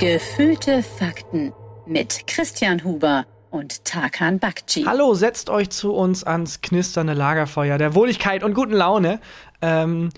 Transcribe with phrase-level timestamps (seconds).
[0.00, 1.52] Gefühlte Fakten
[1.86, 4.82] mit Christian Huber und Tarkan Bakci.
[4.84, 9.20] Hallo, setzt euch zu uns ans knisternde Lagerfeuer der Wohligkeit und guten Laune.
[9.62, 10.08] Ähm,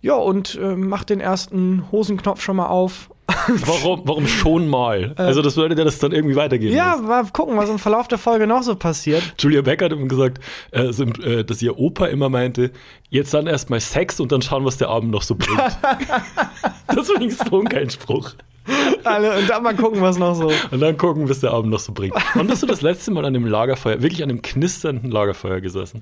[0.00, 3.10] ja, und äh, macht den ersten Hosenknopf schon mal auf.
[3.66, 5.14] Warum, warum schon mal?
[5.16, 6.74] Also, das würde ja das dann irgendwie weitergehen.
[6.74, 9.22] Ja, mal gucken, was im Verlauf der Folge noch so passiert.
[9.40, 10.40] Julia Becker hat immer gesagt,
[10.70, 12.70] äh, äh, dass ihr Opa immer meinte,
[13.08, 15.58] jetzt dann erstmal Sex und dann schauen, was der Abend noch so bringt.
[16.86, 18.34] das finde ich so ein geiler Spruch.
[19.04, 20.50] Alle, und dann mal gucken, was noch so.
[20.70, 22.14] Und dann gucken, was der Abend noch so bringt.
[22.34, 26.00] Wann hast du das letzte Mal an dem Lagerfeuer, wirklich an dem knisternden Lagerfeuer gesessen?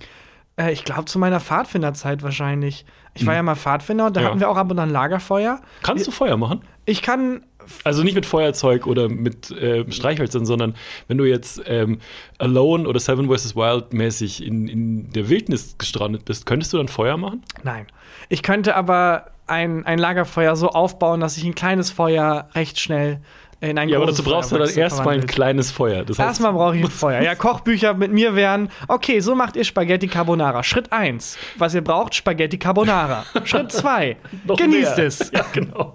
[0.57, 2.85] Äh, ich glaube, zu meiner Pfadfinderzeit wahrscheinlich.
[3.15, 4.29] Ich war ja mal Pfadfinder und da Ja.
[4.29, 5.61] hatten wir auch ab und an Lagerfeuer.
[5.83, 6.63] Kannst du Feuer machen?
[6.85, 7.43] Ich kann
[7.85, 10.75] Also nicht mit Feuerzeug oder mit äh, Streichhölzern, sondern
[11.09, 11.99] wenn du jetzt ähm,
[12.39, 13.57] Alone oder Seven vs.
[13.57, 17.43] Wild mäßig in, in der Wildnis gestrandet bist, könntest du dann Feuer machen?
[17.63, 17.87] Nein.
[18.29, 23.21] Ich könnte aber ein, ein Lagerfeuer so aufbauen, dass ich ein kleines Feuer recht schnell
[23.63, 26.05] in ein Ja, aber dazu brauchst du dann erstmal ein kleines Feuer.
[26.05, 27.23] Das heißt, Erstmal brauche ich ein Feuer.
[27.23, 30.65] Ja, Kochbücher mit mir wären, okay, so macht ihr Spaghetti Carbonara.
[30.65, 31.39] Schritt 1.
[31.59, 33.25] Was ihr braucht, Spaghetti Carbonara.
[33.45, 34.17] Schritt 2.
[34.47, 35.07] noch Genießt mehr.
[35.07, 35.31] es.
[35.33, 35.95] Ja, genau.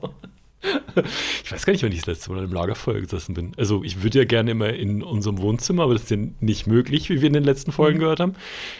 [1.44, 3.54] Ich weiß gar nicht, wann ich das letzte Mal im Lagerfeuer gesessen bin.
[3.58, 7.10] Also ich würde ja gerne immer in unserem Wohnzimmer, aber das ist ja nicht möglich,
[7.10, 7.76] wie wir in den letzten Mhm.
[7.76, 8.34] Folgen gehört haben.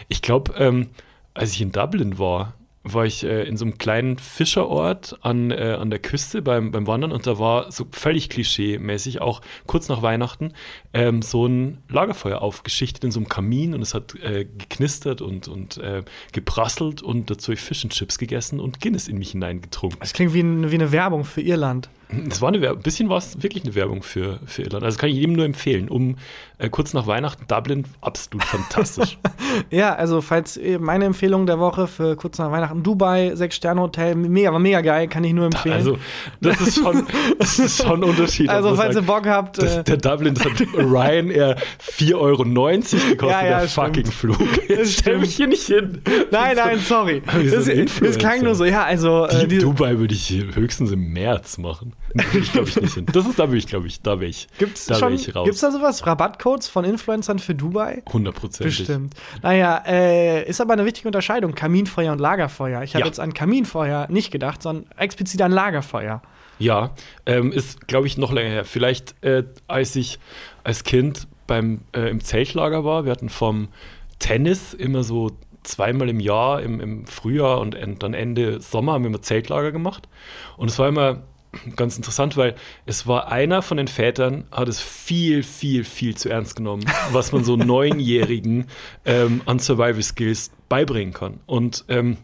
[0.08, 0.88] Ich glaube, ähm,
[1.34, 2.54] als ich in Dublin war,
[2.94, 6.88] war ich äh, in so einem kleinen Fischerort an, äh, an der Küste beim, beim
[6.88, 10.54] Wandern und da war so völlig klischee-mäßig, auch kurz nach Weihnachten,
[10.94, 15.48] ähm, so ein Lagerfeuer aufgeschichtet in so einem Kamin und es hat äh, geknistert und,
[15.48, 20.00] und äh, geprasselt und dazu habe ich Fish Chips gegessen und Guinness in mich hineingetrunken.
[20.00, 21.90] Das klingt wie, ein, wie eine Werbung für Irland.
[22.30, 24.86] Es war eine Werbung, ein bisschen war es wirklich eine Werbung für, für Irland.
[24.86, 25.90] Also kann ich jedem nur empfehlen.
[25.90, 26.16] Um
[26.60, 29.18] äh, kurz nach Weihnachten, Dublin, absolut fantastisch.
[29.72, 34.52] Ja, also falls ihr meine Empfehlung der Woche für kurz nach Weihnachten Dubai, Sechs-Sterne-Hotel, mega,
[34.52, 35.76] war mega geil, kann ich nur empfehlen.
[35.76, 35.98] Also,
[36.42, 37.08] das ist schon,
[37.40, 38.50] das ist schon ein Unterschied.
[38.50, 42.44] Also, falls ihr sagt, Bock habt, das, äh, der Dublin, das hat Ryanair 4,90 Euro
[42.44, 43.88] gekostet, Ja, ja, der stimmt.
[43.88, 44.70] fucking Flug.
[44.70, 46.02] Jetzt stell mich hier nicht hin.
[46.32, 47.24] nein, nein, sorry.
[47.26, 51.14] Ein es klang nur so, ja, also äh, Die, die, Dubai würde ich höchstens im
[51.14, 51.94] März machen.
[52.34, 53.06] Ich, glaube ich, nicht hin.
[53.12, 55.46] Das ist, da würde ich, glaube ich, da wäre ich, gibt's da schon, ich raus.
[55.46, 56.06] gibt's da sowas?
[56.06, 58.04] Rabattcodes von Influencern für Dubai?
[58.12, 58.78] Hundertprozentig.
[58.80, 59.16] Bestimmt.
[59.42, 62.84] Naja, äh, ist aber eine wichtige Unterscheidung, Kaminfeuer und Lagerfeuer.
[62.84, 63.06] Ich habe Ja.
[63.08, 66.22] jetzt an Kaminfeuer nicht gedacht, sondern explizit an Lagerfeuer.
[66.60, 66.92] Ja,
[67.26, 68.66] ähm, ist, glaube ich, noch länger her.
[68.66, 70.18] Vielleicht, äh, als ich
[70.64, 73.68] als Kind beim, äh, im Zeltlager war, wir hatten vom
[74.20, 75.32] Tennis immer so
[75.64, 80.08] zweimal im Jahr, im, im Frühjahr und dann Ende Sommer haben wir immer Zeltlager gemacht.
[80.56, 81.24] Und es war immer
[81.76, 86.30] ganz interessant, weil es war einer von den Vätern, hat es viel, viel, viel zu
[86.30, 88.68] ernst genommen, was man so Neunjährigen
[89.06, 91.40] ähm, an Survival Skills beibringen kann.
[91.46, 92.18] Und ähm,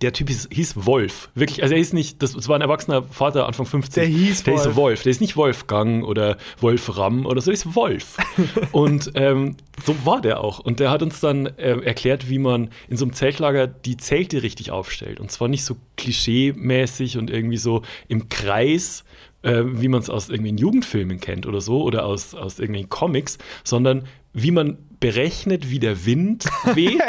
[0.00, 1.30] der Typ hieß, hieß Wolf.
[1.34, 3.94] Wirklich, also er ist nicht, das, das war ein erwachsener Vater, Anfang 50.
[3.94, 4.66] Der hieß der Wolf.
[4.66, 5.02] ist Wolf.
[5.02, 8.16] Der ist nicht Wolfgang oder Wolfram oder so, der ist Wolf.
[8.72, 10.58] und ähm, so war der auch.
[10.58, 14.42] Und der hat uns dann äh, erklärt, wie man in so einem Zeltlager die Zelte
[14.42, 15.20] richtig aufstellt.
[15.20, 19.04] Und zwar nicht so klischee-mäßig und irgendwie so im Kreis,
[19.42, 23.38] äh, wie man es aus irgendwelchen Jugendfilmen kennt oder so, oder aus, aus irgendwelchen Comics,
[23.64, 24.04] sondern
[24.36, 27.00] wie man berechnet, wie der Wind weht.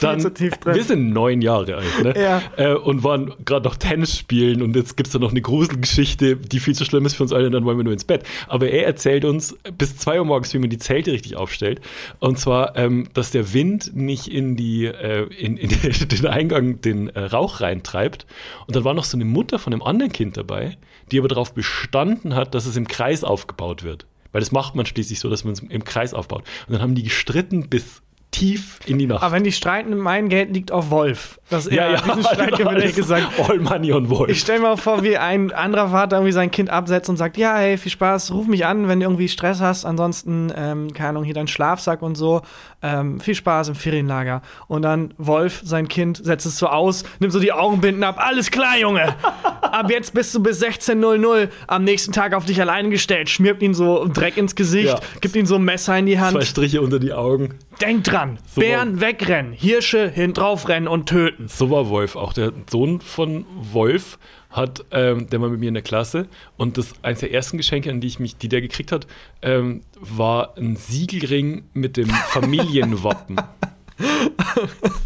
[0.00, 0.74] Dann, zu tief drin.
[0.74, 2.14] Wir sind neun Jahre alt, ne?
[2.16, 2.42] Ja.
[2.56, 6.36] Äh, und waren gerade noch Tennis spielen und jetzt gibt es da noch eine Gruselgeschichte,
[6.36, 8.24] die viel zu schlimm ist für uns alle und dann wollen wir nur ins Bett.
[8.48, 11.80] Aber er erzählt uns bis zwei Uhr morgens, wie man die Zelte richtig aufstellt.
[12.18, 15.68] Und zwar, ähm, dass der Wind nicht in, die, äh, in, in
[16.08, 18.26] den Eingang den äh, Rauch reintreibt.
[18.66, 20.76] Und dann war noch so eine Mutter von einem anderen Kind dabei,
[21.10, 24.06] die aber darauf bestanden hat, dass es im Kreis aufgebaut wird.
[24.34, 26.42] Weil das macht man schließlich so, dass man es im Kreis aufbaut.
[26.66, 28.02] Und dann haben die gestritten bis
[28.32, 29.22] tief in die Nacht.
[29.22, 31.38] Aber wenn die streiten, mein Geld liegt auf Wolf.
[31.50, 33.26] Das ja, ja, diesen Streit gewinnt, ehrlich alles gesagt.
[33.48, 34.30] All money on Wolf.
[34.30, 37.56] Ich stelle mir vor, wie ein anderer Vater irgendwie sein Kind absetzt und sagt, ja,
[37.56, 39.84] hey, viel Spaß, ruf mich an, wenn du irgendwie Stress hast.
[39.84, 42.40] Ansonsten, ähm, keine Ahnung, hier dein Schlafsack und so.
[42.82, 44.42] Ähm, viel Spaß im Ferienlager.
[44.68, 48.16] Und dann Wolf, sein Kind, setzt es so aus, nimmt so die Augenbinden ab.
[48.18, 49.14] Alles klar, Junge.
[49.62, 53.28] Ab jetzt bist du bis 16.00 am nächsten Tag auf dich alleine gestellt.
[53.28, 55.00] Schmiert ihn so Dreck ins Gesicht, Ja.
[55.20, 56.32] gibt ihm so ein Messer in die Hand.
[56.32, 57.54] Zwei Striche unter die Augen.
[57.80, 61.33] Denk dran, Bären wegrennen, Hirsche hintraufrennen und töten.
[61.46, 62.32] So war Wolf auch.
[62.32, 64.18] Der Sohn von Wolf
[64.50, 66.26] hat, ähm, der war mit mir in der Klasse
[66.56, 69.06] und das eines der ersten Geschenke, an die ich mich, die der gekriegt hat,
[69.42, 73.36] ähm, war ein Siegelring mit dem Familienwappen.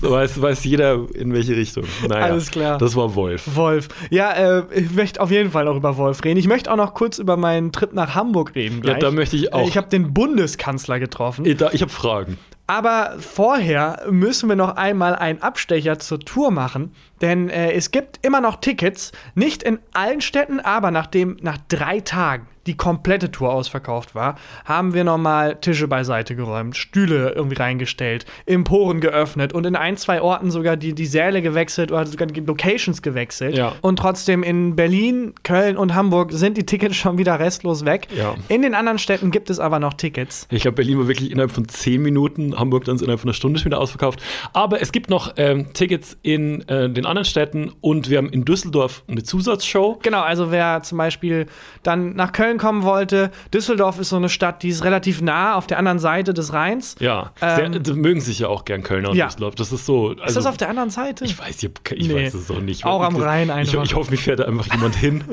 [0.01, 1.85] so weiß, weiß jeder in welche Richtung.
[2.09, 2.79] Naja, Alles klar.
[2.79, 3.55] Das war Wolf.
[3.55, 3.89] Wolf.
[4.11, 6.39] Ja, äh, ich möchte auf jeden Fall noch über Wolf reden.
[6.39, 8.81] Ich möchte auch noch kurz über meinen Trip nach Hamburg reden.
[8.81, 8.99] Gleich.
[9.01, 9.61] da möchte ich auch.
[9.65, 11.45] Äh, Ich habe den Bundeskanzler getroffen.
[11.45, 12.39] Ich, da- ich habe Fragen.
[12.69, 18.25] Aber vorher müssen wir noch einmal einen Abstecher zur Tour machen, denn äh, es gibt
[18.25, 23.51] immer noch Tickets, nicht in allen Städten, aber nachdem nach drei Tagen die komplette Tour
[23.53, 24.37] ausverkauft war,
[24.67, 30.21] haben wir nochmal Tische beiseite geräumt, Stühle irgendwie reingestellt, Emporen geöffnet und in ein, zwei
[30.21, 33.57] Orten sogar die, die Säle gewechselt oder sogar die Locations gewechselt.
[33.57, 33.73] Ja.
[33.81, 38.07] Und trotzdem in Berlin, Köln und Hamburg sind die Tickets schon wieder restlos weg.
[38.15, 38.35] Ja.
[38.49, 40.47] In den anderen Städten gibt es aber noch Tickets.
[40.51, 43.59] Ich glaube, Berlin war wirklich innerhalb von zehn Minuten, Hamburg dann innerhalb von einer Stunde
[43.59, 44.21] schon wieder ausverkauft.
[44.53, 48.45] Aber es gibt noch ähm, Tickets in äh, den anderen Städten und wir haben in
[48.45, 49.99] Düsseldorf eine Zusatzshow.
[50.03, 51.47] Genau, also wer zum Beispiel
[51.83, 55.67] dann nach Köln kommen wollte, Düsseldorf ist so eine Stadt, die ist relativ nah auf
[55.67, 56.97] der anderen Seite des Rheins.
[57.01, 59.27] Ja, sehr, Ähm, das mögen sich ja auch gern Kölner und ja.
[59.27, 59.55] Düsseldorf.
[59.55, 60.13] Das ist so.
[60.13, 61.25] ist Also, das auf der anderen Seite?
[61.25, 62.15] ich weiß, ich, ich Nee.
[62.27, 62.85] weiß es doch nicht.
[62.85, 63.85] Auch am Rhein ich, einfach.
[63.85, 65.25] ich hoffe, mir fährt da einfach jemand hin.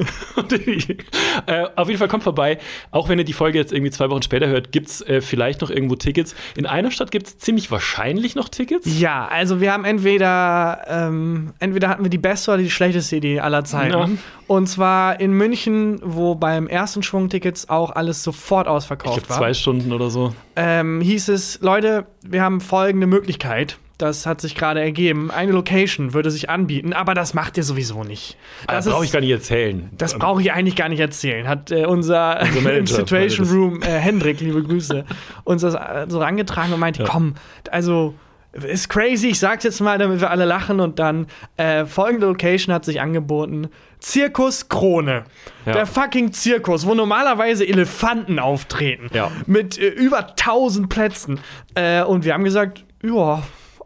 [0.66, 0.90] Ich-
[1.48, 2.60] äh, auf jeden Fall kommt vorbei.
[2.92, 5.62] Auch wenn ihr die Folge jetzt irgendwie zwei Wochen später hört, gibt es äh, vielleicht
[5.62, 6.36] noch irgendwo Tickets.
[6.56, 9.00] In einer Stadt gibt es ziemlich wahrscheinlich noch Tickets.
[9.00, 13.40] Ja, also wir haben entweder, ähm, entweder hatten wir die beste oder die schlechteste Idee
[13.40, 13.94] aller Zeiten.
[13.94, 14.10] Ja.
[14.48, 19.30] Und zwar in München, wo beim ersten Schwung Tickets auch alles sofort Ich ausverkauft glaube,
[19.30, 19.38] war.
[19.38, 20.34] zwei Stunden oder so.
[20.56, 23.78] ähm, hieß es, Leute, wir haben folgende Möglichkeit.
[23.98, 25.32] Das hat sich gerade ergeben.
[25.32, 28.36] Eine Location würde sich anbieten, aber das macht ihr sowieso nicht.
[28.68, 29.90] Das Das, brauche ich gar nicht erzählen.
[29.98, 31.48] das brauche ich eigentlich gar nicht erzählen.
[31.48, 33.48] Hat äh, unser, Unser Situation.
[33.48, 35.06] Room, äh, Hendrik, liebe Grüße,
[35.46, 37.10] uns das äh, so rangetragen und meinte, Ja.
[37.10, 37.36] komm,
[37.72, 38.14] also
[38.52, 41.28] ist crazy, ich sag's jetzt mal, damit wir alle lachen und dann
[41.58, 43.68] äh, folgende Location hat sich angeboten.
[44.06, 45.24] Zirkus Krone.
[45.66, 45.74] Ja.
[45.74, 49.08] Der fucking Zirkus, wo normalerweise Elefanten auftreten.
[49.14, 49.32] Ja.
[49.48, 51.40] Mit äh, über 1000 Plätzen.
[51.74, 53.42] Äh, und wir haben gesagt, ja,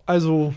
[0.05, 0.53] also,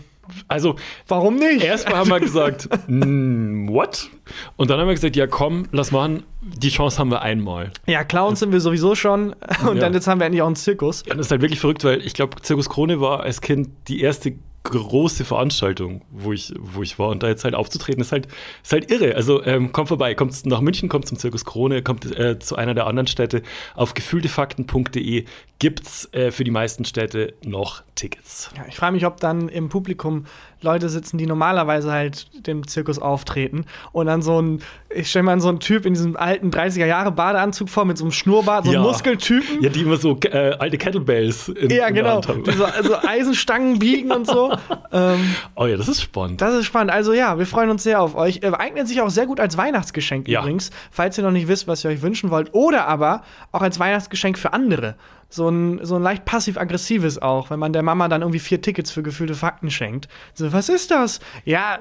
[0.49, 0.75] Also,
[1.07, 1.63] warum nicht?
[1.63, 4.09] erstmal haben wir gesagt, mm, what?
[4.57, 6.23] Und dann haben wir gesagt, ja komm, lass machen.
[6.41, 7.71] Die Chance haben wir einmal.
[7.85, 9.33] Ja, Clowns sind wir sowieso schon.
[9.65, 9.81] Und Ja.
[9.81, 11.03] dann jetzt haben wir endlich auch einen Zirkus.
[11.07, 14.01] Ja, das ist halt wirklich verrückt, weil ich glaube, Zirkus Krone war als Kind die
[14.01, 14.33] erste
[14.63, 17.09] große Veranstaltung, wo ich, wo ich war.
[17.09, 18.27] Und da jetzt halt aufzutreten, ist halt,
[18.63, 19.15] ist halt irre.
[19.15, 22.73] Also ähm, kommt vorbei, kommt nach München, kommt zum Zirkus Krone, kommt äh, zu einer
[22.73, 23.41] der anderen Städte.
[23.75, 25.25] Auf gefühltefakten.de
[25.59, 28.49] gibt's äh, für die meisten Städte noch Tickets.
[28.57, 30.25] Ja, ich frage mich, ob dann im Publikum
[30.61, 34.61] Leute sitzen, die normalerweise halt dem Zirkus auftreten und dann so ein,
[34.93, 37.97] ich stelle mir an so einen Typ in diesem alten 30er Jahre Badeanzug vor mit
[37.97, 38.79] so einem Schnurrbart, so Ja.
[38.79, 39.61] einem Muskeltypen.
[39.61, 42.15] Ja, die immer so äh, alte Kettlebells in, Ja, genau.
[42.15, 42.43] Hand haben.
[42.43, 44.52] Die so, also Eisenstangen biegen und so.
[44.91, 46.41] ähm, Oh ja, das ist spannend.
[46.41, 46.91] das ist spannend.
[46.91, 48.39] Also ja, wir freuen uns sehr auf euch.
[48.43, 50.41] Äh, eignet sich auch sehr gut als Weihnachtsgeschenk Ja.
[50.41, 52.53] übrigens, falls ihr noch nicht wisst, was ihr euch wünschen wollt.
[52.53, 54.95] Oder aber auch als Weihnachtsgeschenk für andere.
[55.33, 58.91] So ein, so ein leicht passiv-aggressives auch, wenn man der Mama dann irgendwie vier Tickets
[58.91, 60.07] für gefühlte Fakten schenkt.
[60.35, 61.21] So, was ist das?
[61.43, 61.79] Ja,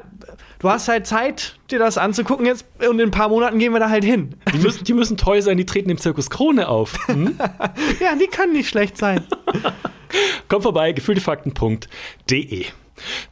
[0.59, 3.79] du hast halt Zeit, dir das anzugucken jetzt und in ein paar Monaten gehen wir
[3.79, 4.37] da halt hin.
[4.55, 6.97] Die müssen, die müssen toll sein, die treten im Zirkus Krone auf.
[7.09, 7.37] Hm?
[8.01, 9.23] ja, die können nicht schlecht sein.
[10.49, 12.65] Kommt vorbei, gefühltefakten.de.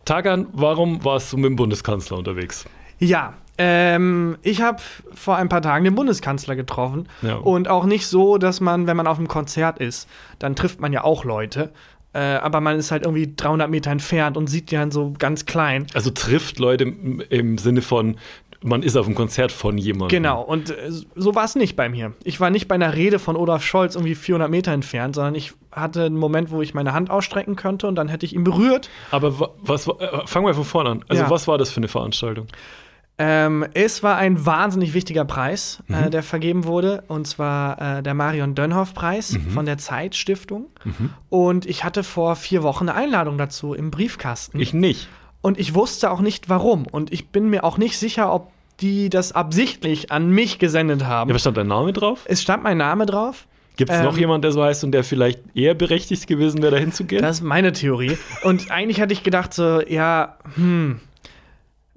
[0.04, 2.66] Tagan, warum warst du mit dem Bundeskanzler unterwegs?
[2.98, 4.78] Ja, ähm, ich habe
[5.12, 7.08] vor ein paar Tagen den Bundeskanzler getroffen.
[7.20, 7.34] Ja.
[7.36, 10.08] Und auch nicht so, dass man, wenn man auf einem Konzert ist,
[10.38, 11.70] dann trifft man ja auch Leute.
[12.14, 15.44] Äh, aber man ist halt irgendwie 300 Meter entfernt und sieht die dann so ganz
[15.44, 15.86] klein.
[15.92, 18.16] Also trifft Leute im, im Sinne von,
[18.62, 20.08] man ist auf einem Konzert von jemandem.
[20.08, 22.12] Genau, und äh, so war es nicht bei mir.
[22.24, 25.52] Ich war nicht bei einer Rede von Olaf Scholz irgendwie 400 Meter entfernt, sondern ich
[25.70, 28.88] hatte einen Moment, wo ich meine Hand ausstrecken könnte und dann hätte ich ihn berührt.
[29.10, 31.04] Aber wa- was, war- äh, fangen wir von vorne an.
[31.08, 31.30] Also Ja.
[31.30, 32.46] was war das für eine Veranstaltung?
[33.22, 35.94] Ähm, es war ein wahnsinnig wichtiger Preis, Mhm.
[35.94, 39.50] äh, der vergeben wurde, und zwar äh, der Marion Dönhoff-Preis Mhm.
[39.50, 40.66] von der Zeit-Stiftung.
[41.28, 44.58] Und ich hatte vor vier Wochen eine Einladung dazu im Briefkasten.
[44.58, 45.08] Ich nicht.
[45.42, 46.86] und ich wusste auch nicht warum.
[46.86, 48.50] Und ich bin mir auch nicht sicher, ob
[48.80, 51.28] die das absichtlich an mich gesendet haben.
[51.28, 52.20] Ja, was stand dein Name drauf?
[52.24, 53.46] es stand mein Name drauf.
[53.76, 56.72] Gibt es Ähm, noch jemanden, der so heißt und der vielleicht eher berechtigt gewesen wäre,
[56.72, 57.20] da hinzugehen?
[57.22, 58.16] Das ist meine Theorie.
[58.44, 61.00] Und eigentlich hatte ich gedacht, so, ja, hm,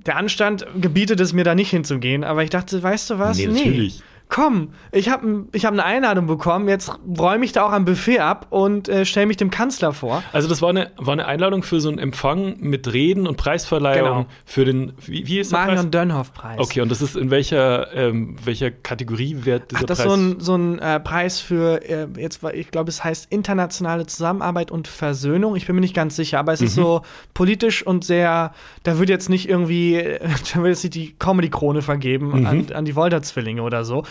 [0.05, 2.23] der Anstand gebietet es mir da nicht hinzugehen.
[2.23, 3.37] Aber ich dachte, weißt du was?
[3.37, 4.01] Nee, natürlich.
[4.29, 8.19] Komm, ich habe ich hab eine Einladung bekommen, jetzt räume ich da auch ein Buffet
[8.19, 10.23] ab und äh, stelle mich dem Kanzler vor.
[10.31, 13.93] Also das war eine, war eine Einladung für so einen Empfang mit Reden und Preisverleihung
[14.23, 14.25] Genau.
[14.45, 15.91] für den, wie, wie ist der Marion Preis?
[15.91, 16.59] Dönhoff-Preis.
[16.59, 20.15] Okay, und das ist in welcher, ähm, welcher Kategorie wird dieser Ach, das ist Preis?
[20.15, 24.07] so ein, so ein äh, Preis für, äh, jetzt war, ich glaube, es heißt internationale
[24.07, 25.55] Zusammenarbeit und Versöhnung.
[25.55, 26.81] Ich bin mir nicht ganz sicher, aber es ist Mhm.
[26.81, 27.01] so
[27.35, 30.01] politisch und sehr, da wird jetzt nicht irgendwie,
[30.55, 32.45] da wird jetzt nicht die Comedy-Krone vergeben Mhm.
[32.47, 34.03] an, an die Wolter-Zwillinge oder so.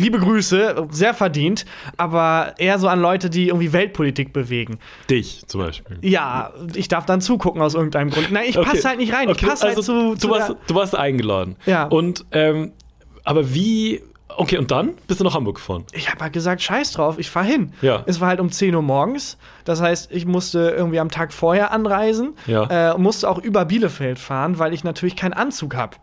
[0.00, 1.66] Liebe Grüße, sehr verdient,
[1.96, 4.78] aber eher so an Leute, die irgendwie Weltpolitik bewegen.
[5.10, 5.98] Dich zum Beispiel.
[6.02, 8.32] Ja, ich darf dann zugucken aus irgendeinem Grund.
[8.32, 9.28] Nein, ich passe halt nicht rein.
[9.28, 11.56] Okay, Ich passe also halt zu, du, zu warst, du warst eingeladen.
[11.66, 11.84] Ja.
[11.84, 12.72] Und, ähm,
[13.24, 14.02] aber wie,
[14.36, 15.84] okay, und dann bist du nach Hamburg gefahren?
[15.92, 17.72] ich habe halt gesagt, scheiß drauf, ich fahr hin.
[17.82, 18.02] Ja.
[18.06, 19.36] Es war halt um 10 Uhr morgens.
[19.64, 22.90] Das heißt, ich musste irgendwie am Tag vorher anreisen Ja.
[22.90, 25.96] äh, und musste auch über Bielefeld fahren, weil ich natürlich keinen Anzug habe.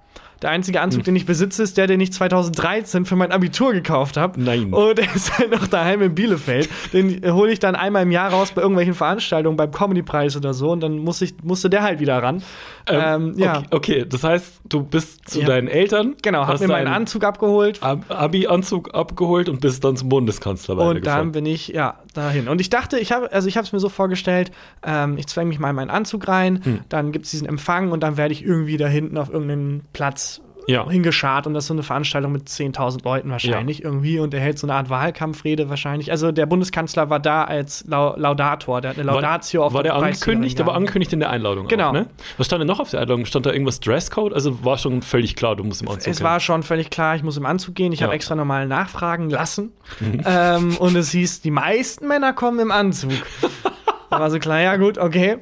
[0.44, 4.18] Der einzige Anzug, den ich besitze, ist der, den ich 2013 für mein Abitur gekauft
[4.18, 4.42] habe.
[4.42, 4.74] Nein.
[4.74, 6.70] Und der ist halt noch daheim in Bielefeld.
[6.92, 10.72] Den hole ich dann einmal im Jahr raus bei irgendwelchen Veranstaltungen, beim Comedy-Preis oder so.
[10.72, 12.44] Und dann muss ich, musste der halt wieder ran.
[12.88, 13.60] Ähm, ja.
[13.60, 15.48] Okay, okay, das heißt, du bist zu Ja.
[15.48, 16.16] deinen Eltern.
[16.22, 17.82] Genau, hab hast mir meinen Anzug abgeholt.
[17.82, 22.48] Ab- Abi-Anzug abgeholt und bist dann zum Bundeskanzler Und dann bin ich, ja, dahin.
[22.48, 24.51] Und ich dachte, ich habe, also ich habe es mir so vorgestellt,
[24.86, 26.79] ähm, ich zwänge mich mal in meinen Anzug rein, Hm.
[26.89, 30.41] dann gibt es diesen Empfang und dann werde ich irgendwie da hinten auf irgendeinen Platz
[30.67, 30.89] Ja.
[30.89, 34.58] hingeschart und das ist so eine Veranstaltung mit 10.000 Leuten wahrscheinlich irgendwie und er hält
[34.60, 36.12] so eine Art Wahlkampfrede wahrscheinlich.
[36.12, 39.84] Also der Bundeskanzler war da als Lau Laudator, der hat eine Laudatio war, auf war
[39.84, 41.67] der angekündigt, aber angekündigt in der Einladung.
[41.67, 41.89] Genau.
[41.89, 42.08] Auch, ne?
[42.38, 43.25] Was stand denn noch auf der Einladung?
[43.25, 44.34] Stand da irgendwas Dresscode?
[44.34, 47.24] Also war schon völlig klar, du musst im Anzug Es war schon völlig klar, ich
[47.24, 47.91] muss im Anzug gehen.
[47.91, 48.15] Ich habe Ja.
[48.15, 49.72] extra nochmal nachfragen lassen.
[50.25, 53.12] Ähm, und es hieß, die meisten Männer kommen im Anzug.
[54.10, 55.38] da war so klar, ja gut, okay.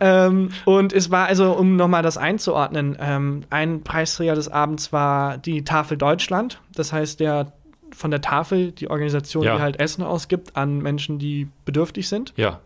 [0.00, 5.38] Ähm, und es war also, um nochmal das einzuordnen, ähm, ein Preisträger des Abends war
[5.38, 6.60] die Tafel Deutschland.
[6.74, 7.52] Das heißt, der
[7.92, 9.56] von der Tafel, die Organisation, Ja.
[9.56, 12.32] die halt Essen ausgibt an Menschen, die bedürftig sind.
[12.36, 12.60] Ja.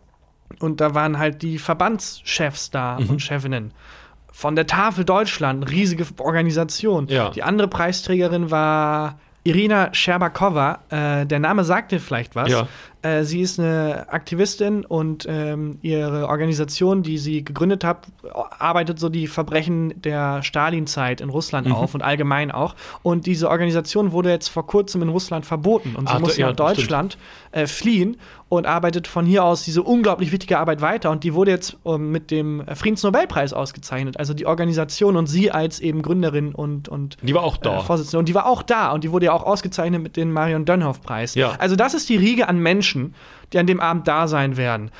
[0.61, 3.11] Und da waren halt die Verbandschefs da Mhm.
[3.11, 3.73] und Chefinnen.
[4.33, 7.06] Von der Tafel Deutschland, riesige Organisation.
[7.09, 7.30] Ja.
[7.30, 10.80] Die andere Preisträgerin war Irina Scherbakowa.
[10.90, 12.50] Äh, der Name sagt dir vielleicht was.
[12.50, 12.68] Ja.
[13.04, 18.06] Äh, sie ist eine Aktivistin und ähm, ihre Organisation, die sie gegründet hat,
[18.58, 21.75] arbeitet so die Verbrechen der Stalinzeit in Russland Mhm.
[21.75, 22.75] auf und allgemein auch.
[23.02, 26.49] Und diese Organisation wurde jetzt vor kurzem in Russland verboten und sie Ah, muss ja,
[26.49, 26.56] nach.
[26.56, 27.18] Deutschland
[27.52, 28.16] äh, fliehen
[28.49, 31.11] und arbeitet von hier aus diese unglaublich wichtige Arbeit weiter.
[31.11, 34.18] Und die wurde jetzt ähm, mit dem Friedensnobelpreis ausgezeichnet.
[34.18, 37.78] Also die Organisation und sie als eben Gründerin und, und Die war auch da.
[37.78, 38.18] äh, Vorsitzende.
[38.20, 41.34] Und die war auch da und die wurde ja auch ausgezeichnet mit dem Marion Dönhoff-Preis.
[41.34, 41.54] Ja.
[41.58, 42.93] Also, das ist die Riege an Menschen,
[43.52, 44.90] die an dem Abend da sein werden.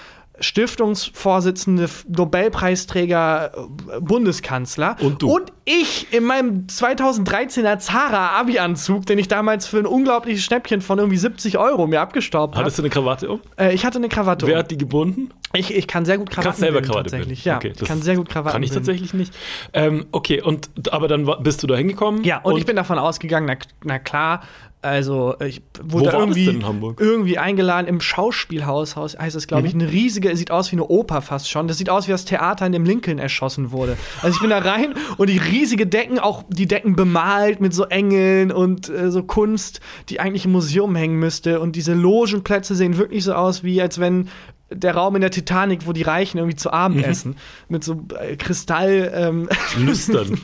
[0.41, 4.97] Stiftungsvorsitzende, Nobelpreisträger, äh, Bundeskanzler.
[5.01, 5.33] Und du.
[5.33, 11.19] Und ich in meinem 2013er Zara-Abi-Anzug, den ich damals für ein unglaubliches Schnäppchen von irgendwie
[11.19, 12.65] 70 Euro mir abgestaubt habe.
[12.65, 13.41] Hattest du eine Krawatte um?
[13.57, 14.47] Äh, ich hatte eine Krawatte.
[14.49, 14.59] Wer um.
[14.59, 15.31] hat die gebunden?
[15.53, 17.45] Ich, ich kann sehr gut Krawatten Kannst selber Krawatte tatsächlich.
[17.45, 17.49] binden.
[17.49, 19.33] Ja, Okay, ich kann sehr gut Krawatten Kann ich tatsächlich nicht.
[19.73, 22.25] Ähm, okay, und aber dann bist du da hingekommen?
[22.25, 24.43] Ja, und, ich bin davon ausgegangen, na, na klar,
[24.85, 27.01] also ich wurde irgendwie, denn in Hamburg?
[27.01, 30.87] irgendwie eingeladen im Schauspielhaus, Haus- heißt es, glaube ich, eine riesige, sieht aus wie eine
[30.87, 31.69] Oper fast schon.
[31.69, 33.97] Das sieht aus wie das Theater, in dem Lincoln erschossen wurde.
[34.23, 37.85] Also ich bin da rein und die riesige Decken, auch die Decken bemalt mit so
[37.85, 41.61] Engeln und äh, so Kunst, die eigentlich im Museum hängen müsste.
[41.61, 44.29] Und diese Logenplätze sehen wirklich so aus, wie als wenn
[44.75, 47.05] der Raum in der Titanic, wo die Reichen irgendwie zu Abend Mhm.
[47.05, 47.37] essen,
[47.69, 50.39] mit so äh, Kristall, ähm, Lüstern.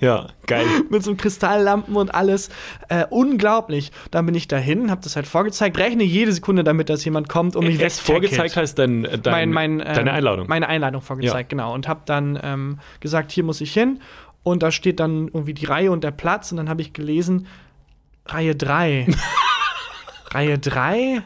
[0.00, 0.66] ja, geil.
[0.90, 2.48] mit so Kristalllampen und alles.
[2.88, 3.92] Äh, unglaublich.
[4.10, 7.56] Dann bin ich dahin, habe das halt vorgezeigt, rechne jede Sekunde damit, dass jemand kommt
[7.56, 8.06] und mich wegtackelt.
[8.06, 10.46] vorgezeigt heißt dein, äh, dein, mein, mein, ähm, deine Einladung.
[10.48, 11.72] Meine Einladung vorgezeigt, genau.
[11.74, 14.00] Und habe dann ähm, gesagt, hier muss ich hin.
[14.42, 16.50] Und da steht dann irgendwie die Reihe und der Platz.
[16.52, 17.46] Und dann habe ich gelesen,
[18.26, 19.06] Reihe 3.
[20.32, 21.22] Reihe 3?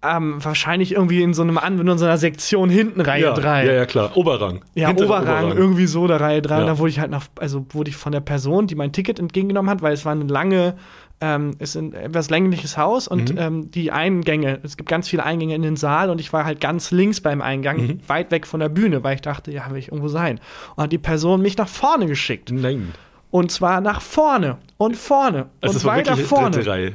[0.00, 3.66] Ähm, wahrscheinlich irgendwie in so einem An in so einer Sektion hinten Reihe ja, 3.
[3.66, 4.16] ja, ja, klar.
[4.16, 4.64] Oberrang.
[4.74, 6.54] Ja, Hinterer Oberrang, irgendwie so der Reihe 3.
[6.54, 6.60] Ja.
[6.60, 9.18] Und dann wurde ich halt nach, also wurde ich von der Person, die mein Ticket
[9.18, 10.74] entgegengenommen hat, weil es war eine lange,
[11.20, 13.38] ähm, ist ein etwas längliches Haus und Mhm.
[13.40, 16.60] ähm, die Eingänge, es gibt ganz viele Eingänge in den Saal und ich war halt
[16.60, 18.00] ganz links beim Eingang, Mhm.
[18.06, 20.38] weit weg von der Bühne, weil ich dachte, ja, will ich irgendwo sein.
[20.76, 22.52] Und hat die Person mich nach vorne geschickt.
[22.52, 22.92] Nein.
[23.32, 26.50] Und zwar nach vorne und vorne Also und es war weiter vorne.
[26.52, 26.92] dritte Reihe.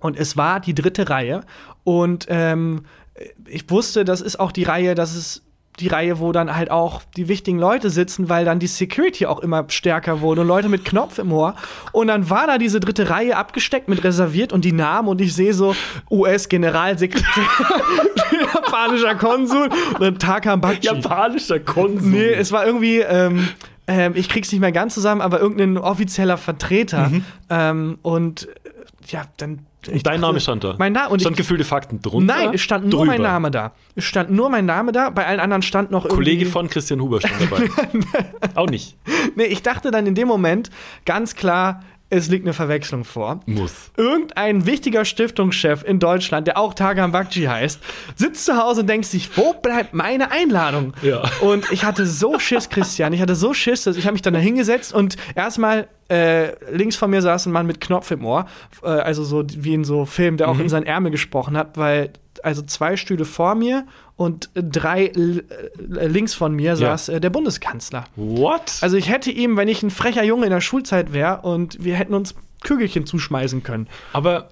[0.00, 1.40] Und es war die dritte Reihe.
[1.84, 2.84] Und ähm,
[3.46, 5.42] ich wusste, das ist auch die Reihe, das ist
[5.80, 9.40] die Reihe, wo dann halt auch die wichtigen Leute sitzen, weil dann die Security auch
[9.40, 11.56] immer stärker wurde und Leute mit Knopf im Ohr.
[11.90, 15.34] Und dann war da diese dritte Reihe abgesteckt mit reserviert und die Namen und ich
[15.34, 15.74] sehe so
[16.10, 17.44] US-Generalsekretär,
[18.54, 20.86] japanischer Konsul und dann Takam Bakchi.
[20.86, 22.08] Japanischer Konsul.
[22.08, 23.48] Nee, es war irgendwie, ähm,
[23.88, 27.10] ähm, ich krieg's nicht mehr ganz zusammen, aber irgendein offizieller Vertreter.
[27.50, 28.70] Ähm, und äh,
[29.08, 29.66] ja, dann.
[29.88, 30.74] Ich Dein Name stand da.
[30.78, 31.10] Mein Name.
[31.10, 32.34] Und stand ich, gefühlte Fakten drunter.
[32.34, 33.06] nein, es stand nur drüber.
[33.06, 33.72] mein Name da.
[33.94, 35.10] Es stand nur mein Name da.
[35.10, 36.16] Bei allen anderen stand noch irgendwie.
[36.16, 37.68] Kollege von Christian Huber stand dabei.
[38.54, 38.96] Auch nicht.
[39.36, 40.70] Nee, ich dachte dann in dem Moment
[41.04, 41.82] ganz klar,
[42.16, 43.40] es liegt eine Verwechslung vor.
[43.46, 43.90] Muss.
[43.96, 47.80] Irgendein wichtiger Stiftungschef in Deutschland, der auch Tagam Bakci heißt,
[48.14, 50.94] sitzt zu Hause und denkt sich, wo bleibt meine Einladung?
[51.02, 51.22] Ja.
[51.40, 54.34] Und ich hatte so Schiss, Christian, ich hatte so Schiss, dass ich habe mich dann
[54.34, 58.46] da hingesetzt und erstmal äh, links von mir saß ein Mann mit Knopf im Ohr,
[58.82, 62.10] äh, also so wie in so Filmen, der auch in seinen Ärmel gesprochen hat, weil
[62.42, 63.86] also zwei Stühle vor mir
[64.16, 65.42] und drei äh,
[66.06, 68.04] links von mir saß äh, der Bundeskanzler.
[68.16, 68.78] What?
[68.80, 71.94] Also ich hätte ihm, wenn ich ein frecher Junge in der Schulzeit wäre und wir
[71.94, 73.88] hätten uns Kügelchen zuschmeißen können.
[74.12, 74.48] Aber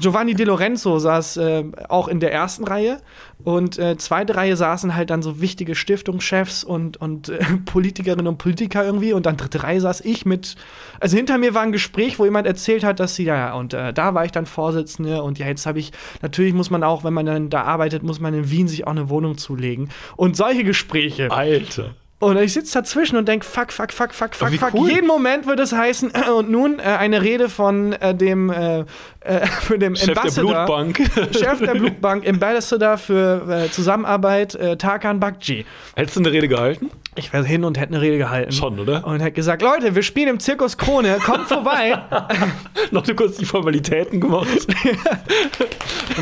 [0.00, 3.00] Giovanni De Lorenzo saß äh, auch in der ersten Reihe
[3.44, 8.38] und äh, zweite Reihe saßen halt dann so wichtige Stiftungschefs und, und äh, Politikerinnen und
[8.38, 10.56] Politiker irgendwie und dann dritte Reihe saß ich mit,
[10.98, 13.92] also hinter mir war ein Gespräch, wo jemand erzählt hat, dass sie, ja, und äh,
[13.92, 15.92] da war ich dann Vorsitzende und ja, jetzt habe ich,
[16.22, 18.92] natürlich muss man auch, wenn man dann da arbeitet, muss man in Wien sich auch
[18.92, 21.30] eine Wohnung zulegen und solche Gespräche.
[21.30, 21.94] Alter.
[22.20, 24.74] Und ich sitze dazwischen und denke, fuck, fuck, fuck, fuck, fuck, fuck.
[24.74, 24.90] cool.
[24.90, 28.84] Jeden Moment wird es heißen, und nun äh, eine Rede von äh, dem, äh,
[29.20, 30.66] äh, für dem Chef der Ambassador.
[30.66, 30.98] Blutbank.
[31.32, 35.64] Chef der Blutbank, Ambassador für äh, Zusammenarbeit, äh, Tarkan Bakci.
[35.96, 36.90] Hättest du eine Rede gehalten?
[37.16, 38.52] Ich wäre hin und hätte eine Rede gehalten.
[38.52, 39.06] Schon, oder?
[39.06, 42.02] Und hätte gesagt, Leute, wir spielen im Zirkus Krone, kommt vorbei.
[42.90, 44.66] Noch nur kurz die Formalitäten gemacht.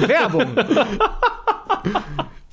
[0.06, 0.54] Werbung.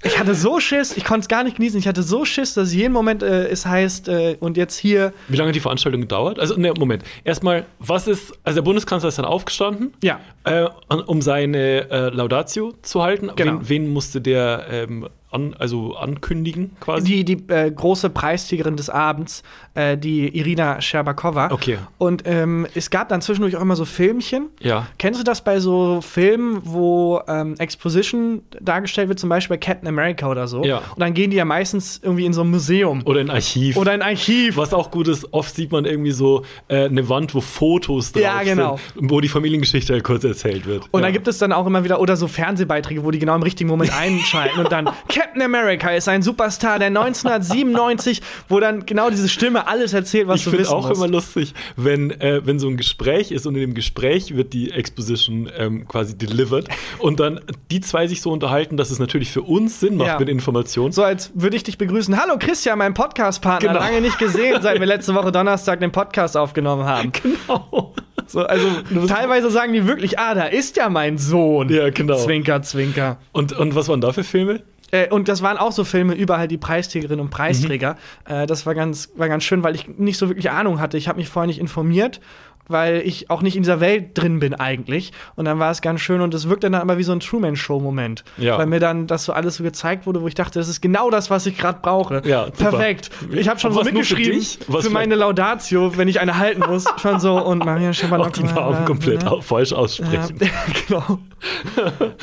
[0.06, 1.80] Ich hatte so Schiss, ich konnte es gar nicht genießen.
[1.80, 5.36] Ich hatte so Schiss, dass jeden Moment äh, es heißt, äh, und jetzt hier, Wie
[5.36, 6.40] lange hat die Veranstaltung gedauert?
[6.40, 7.04] Also, ne, Moment.
[7.24, 10.68] Erstmal, was ist, also der Bundeskanzler ist dann aufgestanden, ja, äh,
[11.08, 13.32] um seine äh, Laudatio zu halten.
[13.36, 13.54] Genau.
[13.54, 17.24] Wen, wen musste der ähm, an, also ankündigen quasi?
[17.24, 19.44] die, die äh, große Preisträgerin des Abends,
[19.76, 21.52] äh, die Irina Scherbakowa.
[21.52, 21.78] Okay.
[21.98, 24.48] Und ähm, es gab dann zwischendurch auch immer so Filmchen.
[24.62, 24.88] Ja.
[24.98, 29.88] Kennst du das bei so Filmen, wo ähm, Exposition dargestellt wird, zum Beispiel bei Captain
[29.88, 30.64] America oder so?
[30.64, 30.78] Ja.
[30.78, 33.78] Und dann gehen die ja meistens irgendwie in so ein Museum Oder ein Archiv.
[33.78, 34.58] oder ein Archiv.
[34.58, 38.24] Was auch gut ist, oft sieht man irgendwie so äh, eine Wand, wo Fotos drauf
[38.24, 38.80] Ja, genau.
[38.96, 40.84] sind, wo die Familiengeschichte halt kurz erzählt wird.
[40.92, 41.08] Und ja.
[41.08, 43.70] dann gibt es dann auch immer wieder, oder so Fernsehbeiträge, wo die genau im richtigen
[43.70, 44.90] Moment einschalten und dann
[45.26, 50.38] Captain America ist ein Superstar der 1997, wo dann genau diese Stimme alles erzählt, was
[50.42, 51.02] ich du finde wissen auch musst.
[51.02, 54.70] immer lustig, wenn, äh, wenn so ein Gespräch ist und in dem Gespräch wird die
[54.72, 56.68] Exposition ähm, quasi delivered
[57.00, 57.40] und dann
[57.72, 60.20] die zwei sich so unterhalten, dass es natürlich für uns Sinn macht Ja.
[60.20, 60.92] mit Informationen.
[60.92, 62.22] So, als würde ich dich begrüßen.
[62.22, 63.70] Hallo Christian, mein Podcast-Partner.
[63.70, 63.80] Genau.
[63.80, 67.12] Lange nicht gesehen, seit wir letzte Woche Donnerstag den Podcast aufgenommen haben.
[67.48, 67.94] Genau.
[68.28, 68.68] So, also
[69.08, 71.70] teilweise sagen die wirklich, ah, da ist ja mein Sohn.
[71.70, 72.18] Ja, genau.
[72.18, 73.18] Zwinker, zwinker.
[73.32, 74.62] Und, und was waren da für Filme?
[74.92, 77.98] Äh, und das waren auch so Filme über halt die Preisträgerinnen und Preisträger.
[78.28, 78.34] Mhm.
[78.34, 80.98] Äh, das war ganz, war ganz schön, weil ich nicht so wirklich Ahnung hatte.
[80.98, 82.20] Ich habe mich vorher nicht informiert,
[82.68, 85.12] weil ich auch nicht in dieser Welt drin bin eigentlich.
[85.36, 88.24] Und dann war es ganz schön und es wirkte dann aber wie so ein Truman-Show-Moment.
[88.38, 88.58] Ja.
[88.58, 91.10] Weil mir dann das so alles so gezeigt wurde, wo ich dachte, das ist genau
[91.10, 92.22] das, was ich gerade brauche.
[92.26, 92.72] Ja, super.
[92.72, 93.10] Perfekt.
[93.32, 96.86] Ich habe schon Und so mitgeschrieben für, für- meine Laudatio, wenn ich eine halten muss.
[97.02, 98.34] schon so und Maria Auch Schabanok.
[98.34, 100.38] die Namen komplett au- falsch aussprechen.
[100.40, 100.48] Ja,
[100.88, 101.20] genau.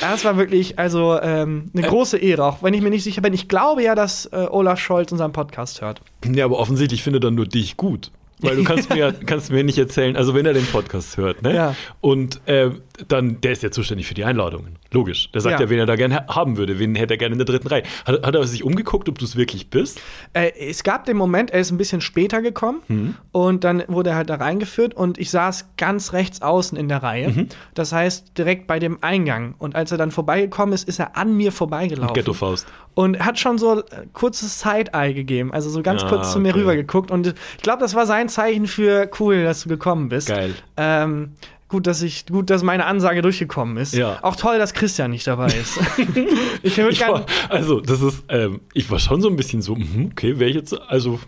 [0.01, 3.33] Das war wirklich also ähm, eine große Ehre, auch wenn ich mir nicht sicher bin.
[3.33, 6.01] Ich glaube ja, dass äh, Olaf Scholz unseren Podcast hört.
[6.25, 8.11] Ja, aber offensichtlich findet er nur dich gut.
[8.42, 11.55] Weil du kannst mir, kannst mir nicht erzählen, also wenn er den Podcast hört, ne?
[11.55, 11.76] Ja.
[12.00, 12.70] Und äh,
[13.09, 14.77] dann, der ist ja zuständig für die Einladungen.
[14.93, 15.31] Logisch.
[15.33, 15.67] Der sagt Ja.
[15.67, 17.69] ja, wen er da gerne ha- haben würde, wen hätte er gerne in der dritten
[17.69, 17.83] Reihe.
[18.07, 20.01] Hat, hat er sich umgeguckt, ob du es wirklich bist?
[20.33, 23.15] Äh, es gab den Moment, er ist ein bisschen später gekommen Mhm.
[23.33, 27.03] und dann wurde er halt da reingeführt und ich saß ganz rechts außen in der
[27.03, 27.29] Reihe.
[27.31, 27.49] Mhm.
[27.75, 29.55] Das heißt direkt bei dem Eingang.
[29.59, 32.15] Und als er dann vorbeigekommen ist, ist er an mir vorbeigelaufen.
[32.15, 32.67] Ghetto-Faust.
[32.95, 36.51] Und hat schon so äh, kurzes Side-Eye gegeben, also so ganz Ah, kurz zu mir
[36.51, 36.61] okay.
[36.61, 37.11] rüber geguckt.
[37.11, 40.29] Und ich glaube, das war sein Zeichen für cool, dass du gekommen bist.
[40.29, 40.55] Geil.
[40.77, 41.33] Ähm,
[41.73, 43.95] gut, dass ich, gut, dass meine Ansage durchgekommen ist.
[43.95, 44.19] Ja.
[44.23, 45.81] Auch toll, dass Christian nicht dabei ist.
[46.63, 47.15] ich würde Ich gerne.
[47.15, 50.51] war, also, das ist, ähm, ich war schon so ein bisschen so, mhm, okay, wäre
[50.51, 51.19] ich jetzt, also,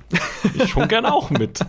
[0.55, 1.59] ich schon gern auch mit.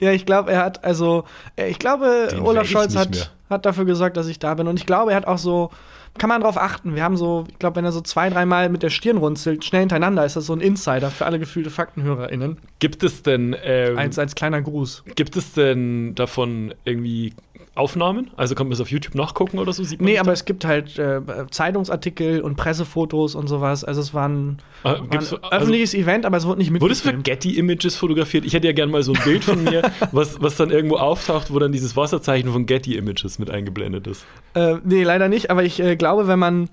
[0.00, 1.24] Ja, ich glaube, er hat, also,
[1.56, 3.02] äh, ich glaube, Den Olaf ich Scholz mehr.
[3.02, 4.66] hat, hat dafür gesorgt, dass ich da bin.
[4.66, 5.68] Und ich glaube, er hat auch so,
[6.16, 6.94] kann man drauf achten.
[6.94, 9.80] Wir haben so, ich glaube, wenn er so zwei, dreimal mit der Stirn runzelt, schnell
[9.80, 12.56] hintereinander, ist das so ein Insider für alle gefühlte FaktenhörerInnen.
[12.78, 15.04] Gibt es denn, ähm, Als, als kleiner Gruß.
[15.14, 17.34] gibt es denn davon irgendwie
[17.80, 18.30] Aufnahmen?
[18.36, 19.82] Also kann man es auf YouTube nachgucken oder so?
[19.82, 23.82] Sieht man Nee, aber es gibt halt äh, Zeitungsartikel und Pressefotos und sowas.
[23.84, 26.92] Also es war ein, Ah, war ein also- öffentliches Event, aber es wurde nicht Wurde
[26.92, 27.24] es für mitgefilmt.
[27.42, 28.44] Getty Images fotografiert?
[28.44, 31.52] Ich hätte ja gerne mal so ein Bild von mir, was, was dann irgendwo auftaucht,
[31.52, 34.24] wo dann dieses Wasserzeichen von Getty Images mit eingeblendet ist.
[34.54, 36.68] Äh, nee, leider nicht, aber ich äh, glaube, wenn man,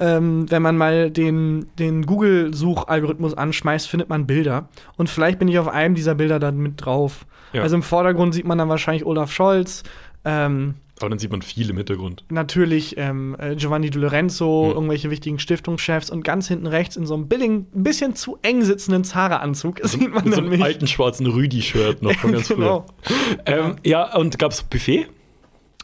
[0.00, 4.68] ähm, wenn man mal den, den Google-Suchalgorithmus anschmeißt, findet man Bilder.
[4.96, 7.26] Und vielleicht bin ich auf einem dieser Bilder dann mit drauf.
[7.52, 7.62] Ja.
[7.62, 9.82] Also im Vordergrund sieht man dann wahrscheinlich Olaf Scholz,
[10.26, 12.24] ähm, Aber dann sieht man viel im Hintergrund.
[12.30, 14.74] natürlich ähm, äh, Giovanni Di Lorenzo, Hm.
[14.74, 18.62] irgendwelche wichtigen Stiftungschefs und ganz hinten rechts in so einem billigen, ein bisschen zu eng
[18.62, 20.62] sitzenden Zara-Anzug sieht man so dann einem mich.
[20.62, 22.86] alten schwarzen Rüdi-Shirt noch von ganz Genau.
[23.02, 23.16] früher.
[23.46, 25.06] Ähm, ja, und gab es Buffet?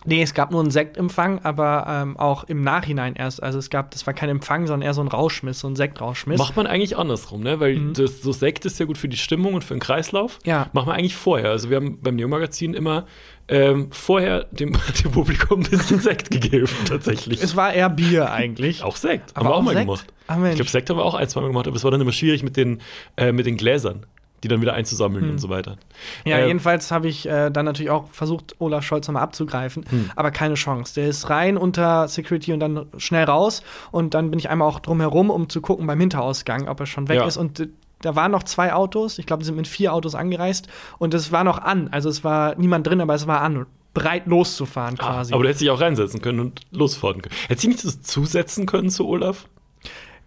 [0.05, 3.43] Nee, es gab nur einen Sektempfang, aber ähm, auch im Nachhinein erst.
[3.43, 6.39] Also es gab, das war kein Empfang, sondern eher so ein Rauschmiss, so ein Sektrauschmiss.
[6.39, 7.61] Macht man eigentlich andersrum, ne?
[7.61, 10.39] Weil das, so Sekt ist ja gut für die Stimmung und für den Kreislauf.
[10.45, 10.51] Mhm.
[10.51, 10.67] Ja.
[10.73, 11.51] Macht man eigentlich vorher.
[11.51, 13.07] Also wir haben beim Neo-Magazin immer
[13.49, 14.73] ähm, vorher dem,
[15.05, 17.43] dem Publikum ein bisschen Sekt gegeben, tatsächlich.
[17.43, 18.83] Es war eher Bier eigentlich.
[18.83, 19.37] Auch Sekt.
[19.37, 19.87] Aber haben wir auch auch mal Sekt?
[19.87, 20.07] gemacht.
[20.27, 22.01] Ah, ich glaube, Sekt haben wir auch ein, zwei Mal gemacht, aber es war dann
[22.01, 22.81] immer schwierig mit den,
[23.17, 24.07] äh, mit den Gläsern.
[24.43, 25.31] Die dann wieder einzusammeln Hm.
[25.33, 25.77] und so weiter.
[26.25, 30.11] Ja, Äh, jedenfalls habe ich äh, dann natürlich auch versucht, Olaf Scholz nochmal abzugreifen, Hm.
[30.17, 30.95] aber keine Chance.
[30.95, 34.81] Der ist rein unter Security und dann schnell raus und dann bin ich einmal auch
[34.81, 37.27] drumherum, um zu gucken beim Hinterausgang, ob er schon weg Ja.
[37.27, 37.69] ist und äh,
[38.01, 40.67] da waren noch zwei Autos, ich glaube, die sind mit vier Autos angereist
[40.99, 44.27] und es war noch an, also es war niemand drin, aber es war an, bereit
[44.27, 45.33] loszufahren Ah, quasi.
[45.35, 47.35] aber du hättest dich auch reinsetzen können und losfahren können.
[47.47, 49.47] Hättest du nicht das zusetzen können zu Olaf?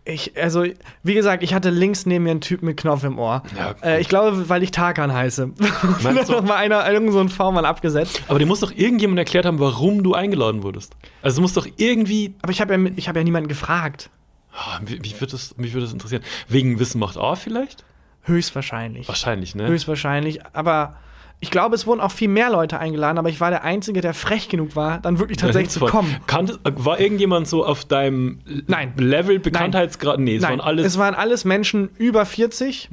[0.08, 0.64] Ich, also,
[1.02, 3.42] wie gesagt, ich hatte links neben mir einen Typ mit Knopf im Ohr.
[3.58, 5.48] Ja, äh, ich glaube, weil ich Tarkan heiße.
[6.04, 6.34] Meinst du?
[6.34, 8.22] noch mal einer, irgend so V-Mann abgesetzt.
[8.28, 10.96] Aber dir muss doch irgendjemand erklärt haben, warum du eingeladen wurdest.
[11.24, 12.36] Also du musst doch irgendwie.
[12.44, 14.12] Aber ich habe ja, ich hab ja niemanden gefragt.
[14.54, 16.24] Ah, Mich, mich würde das, mich würde das interessieren.
[16.48, 17.84] Wegen Wissen macht A vielleicht?
[18.22, 19.08] Höchstwahrscheinlich.
[19.08, 19.68] Wahrscheinlich, ne?
[19.68, 20.46] Höchstwahrscheinlich.
[20.54, 20.98] Aber
[21.42, 24.14] ich glaube, es wurden auch viel mehr Leute eingeladen, aber ich war der Einzige, der
[24.14, 26.16] frech genug war, dann wirklich tatsächlich zu kommen.
[26.28, 28.94] Kan war irgendjemand so auf deinem Nein.
[28.98, 30.20] Level Bekanntheitsgrad?
[30.20, 30.86] Nee, es Nein, waren alles.
[30.88, 32.90] es waren alles Menschen über 40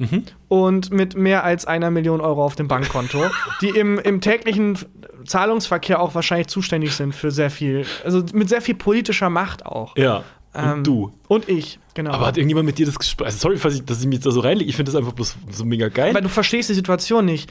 [0.49, 3.25] und mit mehr als einer Million Euro auf dem Bankkonto,
[3.63, 4.79] die im, im täglichen
[5.25, 9.97] Zahlungsverkehr auch wahrscheinlich zuständig sind für sehr viel, also mit sehr viel politischer Macht auch.
[9.97, 10.25] ja.
[10.55, 11.13] Und Ähm, du.
[11.29, 12.11] Und ich, genau.
[12.11, 13.25] Aber hat irgendjemand mit dir das Gespräch?
[13.25, 14.69] Also sorry, dass ich mich da so reinlege.
[14.69, 16.11] Ich finde das einfach bloß so mega geil.
[16.11, 17.51] Aber du verstehst die Situation nicht.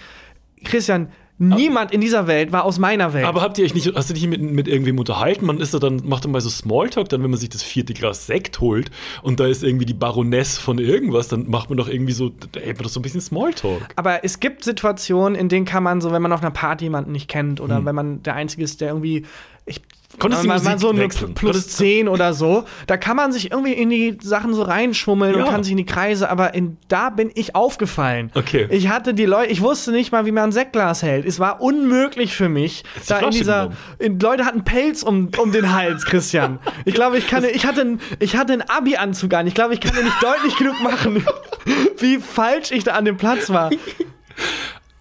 [0.63, 3.25] Christian, niemand in dieser Welt war aus meiner Welt.
[3.25, 5.45] Aber habt ihr euch nicht, hast du dich mit, mit irgendwem unterhalten?
[5.47, 7.93] Man ist da dann, macht dann mal so Smalltalk, dann, wenn man sich das vierte
[7.95, 8.91] Glas Sekt holt
[9.23, 12.59] und da ist irgendwie die Baroness von irgendwas, dann macht man doch irgendwie so, da
[12.59, 13.89] hält man doch so ein bisschen Smalltalk.
[13.95, 17.11] Aber es gibt Situationen, in denen kann man so, wenn man auf einer Party jemanden
[17.11, 17.85] nicht kennt oder Hm.
[17.85, 19.25] wenn man der Einzige ist, der irgendwie.
[19.65, 19.81] Ich,
[20.19, 21.33] Konntest die mal Musik so eine wechseln?
[21.33, 25.35] plus Konntest- 10 oder so, da kann man sich irgendwie in die Sachen so reinschmummeln
[25.35, 25.43] Ja.
[25.45, 28.31] und kann sich in die Kreise, aber in, da bin ich aufgefallen.
[28.35, 28.67] Okay.
[28.69, 31.25] Ich hatte die Leute, ich wusste nicht mal, wie man ein Sektglas hält.
[31.25, 32.83] Es war unmöglich für mich.
[33.03, 36.59] Die Da in dieser, in, Leute hatten Pelz um, um den Hals, Christian.
[36.85, 39.47] Ich glaube, ich kann, ich hatte, ich hatte einen Abi-Anzug an.
[39.47, 41.25] Ich glaube, ich kann dir nicht deutlich genug machen,
[41.97, 43.69] wie falsch ich da an dem Platz war.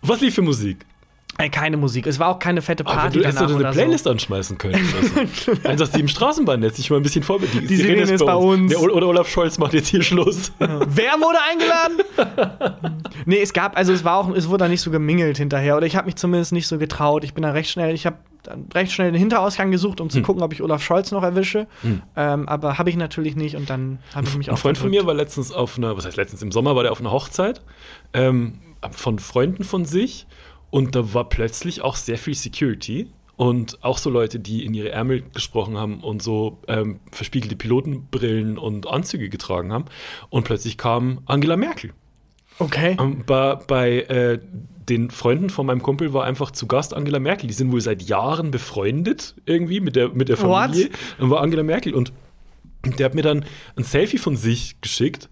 [0.02, 0.78] Was lief für Musik?
[1.48, 2.06] Keine Musik.
[2.06, 4.10] Es war auch keine fette Aber Party du hättest danach doch eine Playlist so.
[4.10, 4.74] anschmeißen können.
[4.74, 5.50] Also.
[5.64, 7.66] 187 Straßenbahn, jetzt sich mal ein bisschen vorbildlich.
[7.66, 8.70] Die Sirene ist bei uns.
[8.70, 10.52] Der, oder Olaf Scholz macht jetzt hier Schluss.
[10.58, 13.00] Wer wurde eingeladen?
[13.26, 15.76] nee, es gab, also es war auch, es wurde da nicht so gemingelt hinterher.
[15.76, 17.24] Oder ich habe mich zumindest nicht so getraut.
[17.24, 20.10] Ich bin da recht schnell, ich habe dann recht schnell den Hinterausgang gesucht, um Hm.
[20.10, 21.66] zu gucken, ob ich Olaf Scholz noch erwische.
[22.16, 24.90] Ähm, aber habe ich natürlich nicht und dann habe ich mich Ein auch Freund von
[24.90, 27.60] mir war letztens auf einer, was heißt letztens, im Sommer war der auf einer Hochzeit
[28.14, 28.54] ähm,
[28.92, 30.26] von Freunden von sich
[30.70, 34.90] und da war plötzlich auch sehr viel Security und auch so Leute, die in ihre
[34.90, 39.86] Ärmel gesprochen haben und so ähm, verspiegelte Pilotenbrillen und Anzüge getragen haben
[40.28, 41.92] und plötzlich kam Angela Merkel.
[42.58, 42.96] Okay.
[43.00, 44.38] Ähm, bei bei äh,
[44.90, 47.46] den Freunden von meinem Kumpel war einfach zu Gast Angela Merkel.
[47.46, 50.70] Die sind wohl seit Jahren befreundet irgendwie mit der, mit der What?
[50.70, 50.90] Familie.
[51.18, 52.12] Dann war Angela Merkel und
[52.84, 53.44] der hat mir dann
[53.76, 55.28] ein Selfie von sich geschickt.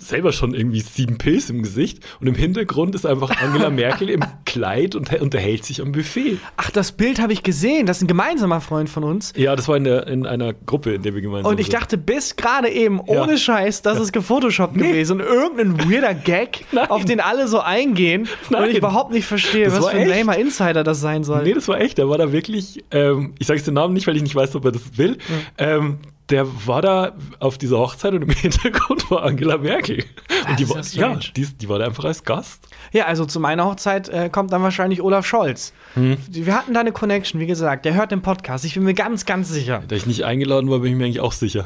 [0.00, 4.20] Selber schon irgendwie sieben Pilz im Gesicht und im Hintergrund ist einfach Angela Merkel im
[4.46, 6.38] Kleid und unterhält sich am Buffet.
[6.56, 7.84] Ach, das Bild habe ich gesehen.
[7.86, 9.32] Das ist ein gemeinsamer Freund von uns.
[9.36, 11.74] Ja, das war in, der, in einer Gruppe, in der wir gemeinsam Und ich sind.
[11.74, 13.22] dachte bis gerade eben, Ja.
[13.22, 15.20] ohne Scheiß, das ist gefotoshoppt gewesen.
[15.20, 16.88] Und irgendein weirder Gag, Nein.
[16.90, 18.70] auf den alle so eingehen und Nein.
[18.70, 21.42] ich überhaupt nicht verstehe, Das was für ein lamer Insider das sein soll.
[21.42, 21.98] Nee, das war echt.
[21.98, 24.54] Der war da wirklich, ähm, ich sage jetzt den Namen nicht, weil ich nicht weiß,
[24.54, 25.18] ob er das will.
[25.58, 25.98] Ähm,
[26.30, 30.04] der war da auf dieser Hochzeit und im Hintergrund war Angela Merkel.
[30.48, 32.66] und die war, ja die, die war da einfach als Gast.
[32.92, 35.72] Ja, also zu meiner Hochzeit äh, kommt dann wahrscheinlich Olaf Scholz.
[35.94, 36.16] Hm.
[36.30, 38.64] Wir hatten da eine Connection, wie gesagt, der hört den Podcast.
[38.64, 39.82] Ich bin mir ganz, ganz sicher.
[39.88, 41.64] Da ich nicht eingeladen war, bin ich mir eigentlich auch sicher.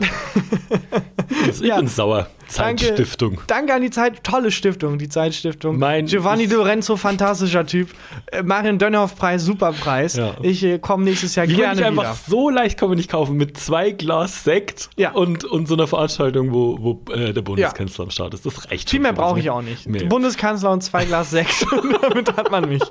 [1.46, 1.76] Also ich Ja.
[1.76, 2.28] bin sauer.
[2.56, 2.86] Danke.
[2.86, 3.40] Zeitstiftung.
[3.46, 5.78] Danke an die Zeit, tolle Stiftung, die Zeitstiftung.
[5.78, 7.90] Mein- Giovanni ich- Lorenzo, fantastischer Typ.
[8.26, 10.16] Äh, Marion Dönhoff-Preis, super Preis.
[10.16, 10.34] Ja.
[10.42, 12.16] Ich äh, komme nächstes Jahr Wie man gerne nicht einfach wieder.
[12.28, 15.12] so leicht man nicht kaufen mit zwei Glas Sekt Ja.
[15.12, 18.44] und, und so einer Veranstaltung, wo, wo äh, der Bundeskanzler am Start ist.
[18.46, 19.52] Das reicht Viel mehr brauche ich ne?
[19.52, 19.88] auch nicht.
[19.88, 20.04] Nee.
[20.04, 21.64] Bundeskanzler und zwei Glas Sekt.
[22.02, 22.82] Damit hat man mich.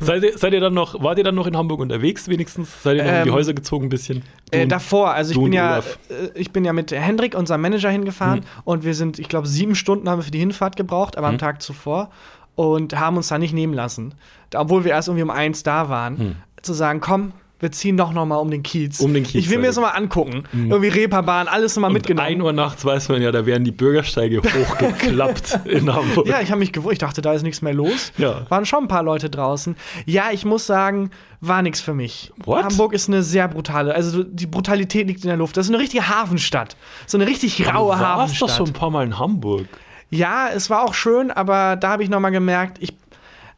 [0.00, 2.82] Seid ihr, seid ihr dann noch, wart ihr dann noch in Hamburg unterwegs wenigstens?
[2.82, 4.22] Seid ihr noch in die Ähm, Häuser gezogen ein bisschen?
[4.50, 5.98] Äh, davor, also ich bin ja, Olaf.
[6.08, 8.44] äh, ich bin ja mit Hendrik, unserem Manager, hingefahren Mhm.
[8.64, 11.38] und wir sind, ich glaube, sieben Stunden haben wir für die Hinfahrt gebraucht, aber am
[11.38, 12.10] Tag zuvor
[12.54, 14.14] und haben uns da nicht nehmen lassen,
[14.54, 18.26] obwohl wir erst irgendwie um eins da waren, zu sagen, komm, wir ziehen doch noch
[18.26, 19.00] mal um den Kiez.
[19.00, 19.82] Um den Kiez, Ich will mir das also.
[19.86, 20.42] noch mal angucken.
[20.52, 22.26] Irgendwie Reeperbahn, alles noch mal Und mitgenommen.
[22.26, 26.26] 1 Uhr nachts weiß man ja, da werden die Bürgersteige hochgeklappt in Hamburg.
[26.26, 26.94] Ja, ich habe mich gewundert.
[26.94, 28.12] Ich dachte, da ist nichts mehr los.
[28.18, 28.42] Ja.
[28.50, 29.76] Waren schon ein paar Leute draußen.
[30.06, 32.32] Ja, ich muss sagen, war nichts für mich.
[32.44, 32.64] What?
[32.64, 35.56] Hamburg ist eine sehr brutale, also die Brutalität liegt in der Luft.
[35.56, 36.76] Das ist eine richtige Hafenstadt.
[37.06, 38.48] So eine richtig raue du warst Hafenstadt.
[38.50, 39.66] doch schon ein paar Mal in Hamburg.
[40.10, 42.92] Ja, es war auch schön, aber da habe ich noch mal gemerkt, ich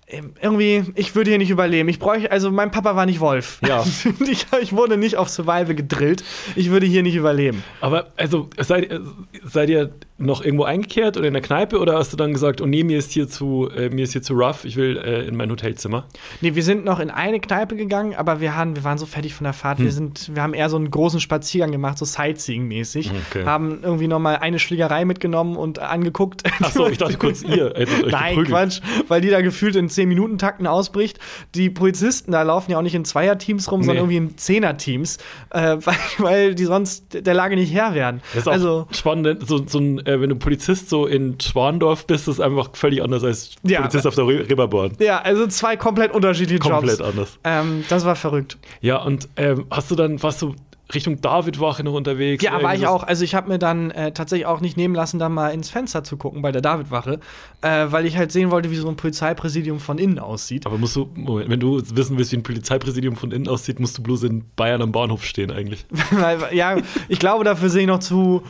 [0.07, 1.89] irgendwie, ich würde hier nicht überleben.
[1.89, 3.59] Ich bräuchte, also mein Papa war nicht Wolf.
[3.67, 3.85] Ja.
[4.29, 6.23] ich, ich wurde nicht auf Survival gedrillt.
[6.57, 7.65] Ich würde hier nicht überleben.
[7.81, 9.01] Aber also seid,
[9.43, 12.67] seid ihr noch irgendwo eingekehrt oder in der Kneipe oder hast du dann gesagt, oh
[12.67, 15.37] nee, mir ist hier zu, äh, mir ist hier zu rough, ich will äh, in
[15.37, 16.07] mein Hotelzimmer?
[16.41, 19.35] Nee, wir sind noch in eine Kneipe gegangen, aber wir, haben, wir waren so fertig
[19.35, 19.79] von der Fahrt.
[19.79, 19.85] Hm.
[19.85, 23.11] Wir, sind, wir haben eher so einen großen Spaziergang gemacht, so Sightseeing-mäßig.
[23.31, 23.45] Okay.
[23.45, 26.45] Haben irgendwie noch mal eine Schlägerei mitgenommen und angeguckt.
[26.61, 28.49] Achso, ich dachte kurz, ihr hättet euch Nein, geprügelt.
[28.49, 31.19] Quatsch, weil die da gefühlt in 10-Minuten-Takten ausbricht.
[31.55, 33.87] Die Polizisten da laufen ja auch nicht in Zweierteams rum, Nee.
[33.87, 35.19] sondern irgendwie in Zehner-Teams,
[35.51, 38.21] äh, weil, weil die sonst der Lage nicht Herr werden.
[38.33, 42.07] Das ist auch also, spannend, so, so ein, äh, wenn du Polizist so in Schwandorf
[42.07, 43.81] bist, ist einfach völlig anders als Ja.
[43.81, 44.93] Polizist auf der Re- Reeperbahn.
[44.99, 47.11] ja, also zwei komplett unterschiedliche Komplett Jobs.
[47.11, 47.39] anders.
[47.45, 48.59] Ähm, das war verrückt.
[48.81, 50.55] Ja, und ähm, hast du dann, warst du
[50.93, 52.43] Richtung Davidwache noch unterwegs?
[52.45, 53.03] Ja, war ich auch.
[53.03, 56.05] Also ich habe mir dann äh, tatsächlich auch nicht nehmen lassen, da mal ins Fenster
[56.05, 57.21] zu gucken bei der Davidwache,
[57.63, 60.67] äh, weil ich halt sehen wollte, wie so ein Polizeipräsidium von innen aussieht.
[60.67, 63.97] Aber musst du, Moment, wenn du wissen willst, wie ein Polizeipräsidium von innen aussieht, musst
[63.97, 65.87] du bloß in Bayern am Bahnhof stehen eigentlich.
[66.53, 66.77] ja,
[67.09, 68.43] ich glaube, dafür sehe ich noch zu.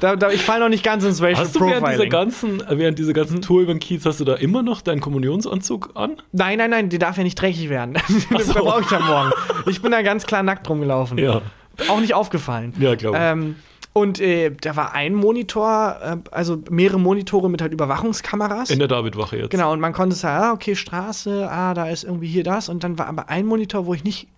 [0.00, 2.98] Da, da, ich falle noch nicht ganz ins Racial Hast du während dieser ganzen, während
[2.98, 3.42] dieser ganzen Hm?
[3.42, 6.16] Tour über den Kiez, hast du da immer noch deinen Kommunionsanzug an?
[6.32, 7.94] Nein, nein, nein, die darf ja nicht dreckig werden.
[8.30, 8.54] das so.
[8.54, 9.32] brauche ich ja morgen.
[9.66, 11.18] Ich bin da ganz klar nackt rumgelaufen.
[11.18, 11.42] Ja.
[11.88, 12.74] Auch nicht aufgefallen.
[12.78, 13.22] Ja, glaube ich.
[13.22, 13.56] Ähm,
[13.94, 18.70] und äh, da war ein Monitor, äh, also mehrere Monitore mit halt Überwachungskameras.
[18.70, 19.50] In der Davidwache jetzt.
[19.50, 22.68] Genau, und man konnte sagen, ah, okay, Straße, ah, da ist irgendwie hier das.
[22.68, 24.28] Und dann war aber ein Monitor, wo ich nicht,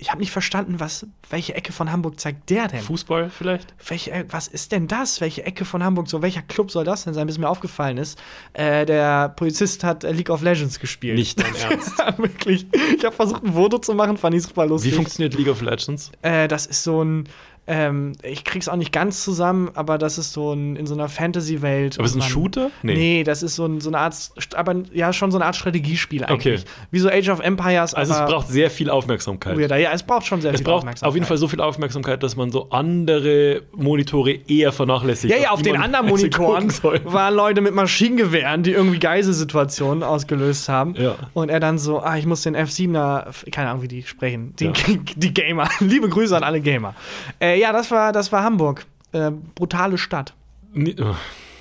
[0.00, 2.80] ich habe nicht verstanden, was, welche Ecke von Hamburg zeigt der denn?
[2.80, 3.74] Fußball vielleicht?
[3.88, 5.20] Welche, äh, was ist denn das?
[5.20, 8.16] Welche Ecke von Hamburg, so welcher Club soll das denn sein, bis mir aufgefallen ist?
[8.52, 11.16] Äh, der Polizist hat äh, League of Legends gespielt.
[11.16, 11.98] Nicht dein Ernst.
[12.18, 12.66] Wirklich.
[12.96, 14.94] Ich habe versucht, ein Foto zu machen, fand ich super Wie lustig.
[14.94, 16.12] funktioniert League of Legends?
[16.22, 17.28] Äh, das ist so ein,
[17.68, 21.08] ähm, ich krieg's auch nicht ganz zusammen, aber das ist so ein, in so einer
[21.08, 21.98] Fantasy-Welt.
[21.98, 22.70] Aber ist Und ein Shooter?
[22.82, 23.22] Nee.
[23.24, 24.14] das ist so, ein, so eine Art,
[24.56, 26.60] aber ja, schon so eine Art Strategiespiel eigentlich.
[26.62, 26.70] Okay.
[26.90, 29.58] Wie so Age of Empires, Also es braucht sehr viel Aufmerksamkeit.
[29.58, 29.76] weirder.
[29.76, 31.08] Ja, es braucht schon sehr Es viel braucht Aufmerksamkeit.
[31.08, 35.32] auf jeden Fall so viel Aufmerksamkeit, dass man so andere Monitore eher vernachlässigt.
[35.34, 36.72] Ja, ja, auf den anderen Monitoren
[37.04, 40.94] waren Leute mit Maschinengewehren, die irgendwie Geiselsituationen ausgelöst haben.
[40.96, 41.16] Ja.
[41.34, 44.66] Und er dann so, ah, ich muss den F7er, keine Ahnung, wie die sprechen, die,
[44.66, 44.72] Ja.
[45.16, 45.68] die Gamer.
[45.80, 46.94] Liebe Grüße an alle Gamer.
[47.40, 48.86] Äh, ja, das war, das war Hamburg.
[49.12, 50.34] Äh, brutale Stadt.
[50.72, 51.14] Nee, oh,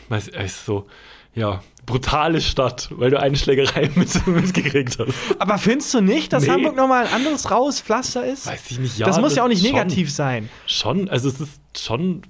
[0.09, 0.85] weiß ich, so,
[1.33, 5.13] ja, brutale Stadt, weil du eine Schlägerei mit, mitgekriegt hast.
[5.39, 6.49] Aber findest du nicht, dass Nee.
[6.49, 8.47] Hamburg nochmal ein anderes raues Pflaster ist?
[8.47, 9.05] Weiß ich nicht, ja.
[9.05, 10.49] das muss ja auch nicht schon, negativ sein.
[10.65, 12.23] Schon, also es ist schon,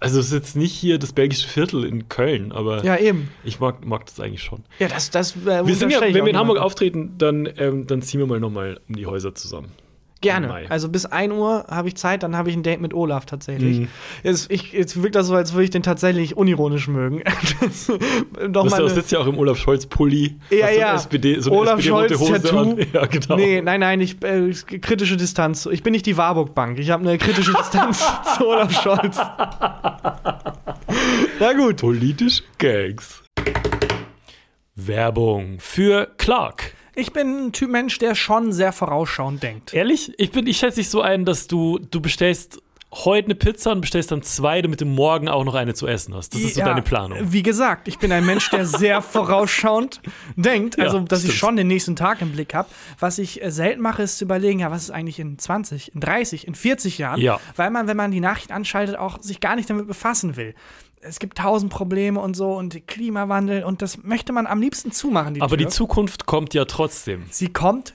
[0.00, 3.28] also es ist jetzt nicht hier das belgische Viertel in Köln, aber Ja, eben.
[3.44, 4.64] ich mag, mag das eigentlich schon.
[4.78, 6.62] Ja, das, das äh, Wir sind ja, wenn wir in Hamburg niemandem.
[6.62, 9.72] auftreten, dann, ähm, dann ziehen wir mal nochmal um die Häuser zusammen.
[10.20, 10.66] Gerne.
[10.68, 13.80] Also bis 1 Uhr habe ich Zeit, dann habe ich ein Date mit Olaf tatsächlich.
[13.80, 13.88] Mhm.
[14.24, 17.22] Jetzt, ich, jetzt wirkt das so, als würde ich den tatsächlich unironisch mögen.
[17.60, 17.90] Das,
[18.50, 20.36] doch Du sitzt ja auch im Olaf Scholz-Pulli.
[20.50, 20.94] Ja, ja.
[20.94, 22.58] SPD, so Olaf SPD-rote Scholz Hose Tattoo.
[22.58, 22.86] an.
[22.92, 23.36] Ja, genau.
[23.36, 24.50] Nee, nein, nein, ich, äh,
[24.80, 25.66] kritische Distanz.
[25.66, 26.78] Ich bin nicht die Warburg Bank.
[26.78, 28.04] Ich habe eine kritische Distanz
[28.36, 29.18] zu Olaf Scholz.
[31.40, 31.76] Na gut.
[31.80, 33.22] Politische Gags.
[34.74, 36.72] Werbung für Clark.
[36.98, 39.72] Ich bin ein Typ Mensch, der schon sehr vorausschauend denkt.
[39.72, 40.12] Ehrlich?
[40.18, 42.60] Ich, bin, ich schätze dich so ein, dass du, du bestellst
[42.92, 46.12] heute eine Pizza und bestellst dann zwei, damit du morgen auch noch eine zu essen
[46.14, 46.34] hast.
[46.34, 47.18] Das ist so Ja, deine Planung.
[47.20, 50.00] Wie gesagt, ich bin ein Mensch, der sehr vorausschauend
[50.34, 50.76] denkt.
[50.80, 51.38] Also, Ja, dass ich stimmt.
[51.38, 52.68] schon den nächsten Tag im Blick habe.
[52.98, 56.00] Was ich äh, selten mache, ist zu überlegen, ja, was ist eigentlich in 20, in
[56.00, 57.20] 30, in 40 Jahren?
[57.20, 57.38] Ja.
[57.54, 60.54] Weil man, wenn man die Nachrichten anschaltet, auch sich gar nicht damit befassen will.
[61.00, 65.34] Es gibt tausend Probleme und so und Klimawandel und das möchte man am liebsten zumachen.
[65.34, 65.72] Die Aber die Tür.
[65.72, 67.24] Zukunft kommt ja trotzdem.
[67.30, 67.94] Sie kommt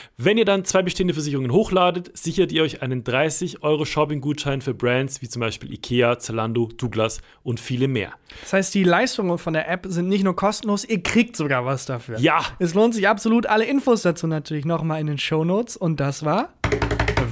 [0.23, 4.75] Wenn ihr dann zwei bestehende Versicherungen hochladet, sichert ihr euch einen 30 Euro Shopping-Gutschein für
[4.75, 8.13] Brands wie zum Beispiel Ikea, Zalando, Douglas und viele mehr.
[8.41, 11.87] Das heißt, die Leistungen von der App sind nicht nur kostenlos, ihr kriegt sogar was
[11.87, 12.19] dafür.
[12.19, 12.41] Ja!
[12.59, 13.47] Es lohnt sich absolut.
[13.47, 15.75] Alle Infos dazu natürlich nochmal in den Show Notes.
[15.75, 16.53] Und das war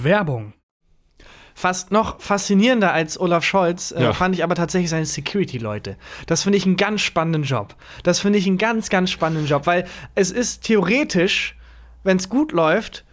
[0.01, 0.53] Werbung.
[1.53, 4.13] Fast noch faszinierender als Olaf Scholz äh, Ja.
[4.13, 5.95] fand ich aber tatsächlich seine Security-Leute.
[6.25, 7.75] Das finde ich einen ganz spannenden Job.
[8.01, 11.55] Das finde ich einen ganz, ganz spannenden Job, weil es ist theoretisch,
[12.03, 13.03] wenn es gut läuft,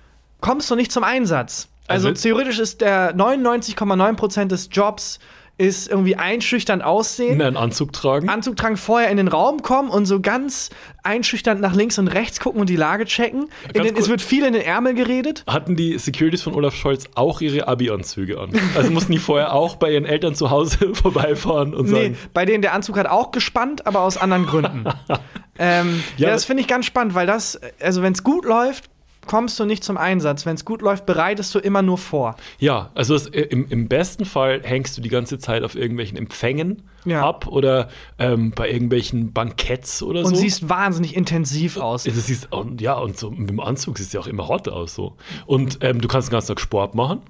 [0.40, 1.68] kommst du nicht zum Einsatz.
[1.88, 5.18] Also, Also- theoretisch ist der 99,9% des Jobs
[5.59, 7.40] ist irgendwie einschüchternd aussehen.
[7.40, 8.29] Einen Anzug tragen.
[8.29, 10.68] Anzug tragen, vorher in den Raum kommen und so ganz
[11.03, 13.46] einschüchternd nach links und rechts gucken und die Lage checken.
[13.75, 15.44] Den, es wird viel in den Ärmel geredet.
[15.46, 18.51] Hatten die Securities von Olaf Scholz auch ihre Abi-Anzüge an?
[18.77, 22.44] Also mussten die vorher auch bei ihren Eltern zu Hause vorbeifahren und Nee, sagen, bei
[22.44, 24.85] denen der Anzug hat auch gespannt, aber aus anderen Gründen.
[25.59, 28.90] ähm, ja, Ja, das finde ich ganz spannend, weil das, also wenn es gut läuft,
[29.27, 30.47] kommst du nicht zum Einsatz.
[30.47, 32.37] Wenn es gut läuft, bereitest du immer nur vor.
[32.61, 36.16] Ja, also das, äh, im, im besten Fall hängst du die ganze Zeit auf irgendwelchen
[36.16, 37.27] Empfängen Ja.
[37.29, 37.88] ab oder
[38.21, 40.40] ähm, bei irgendwelchen Banketts oder Und so.
[40.40, 42.05] siehst wahnsinnig intensiv aus.
[42.05, 44.47] Ja, Das siehst, und, ja, und so mit dem Anzug siehst du ja auch immer
[44.47, 44.95] hot aus.
[44.95, 45.16] So.
[45.47, 47.21] Und ähm, du kannst den ganzen Tag Sport machen.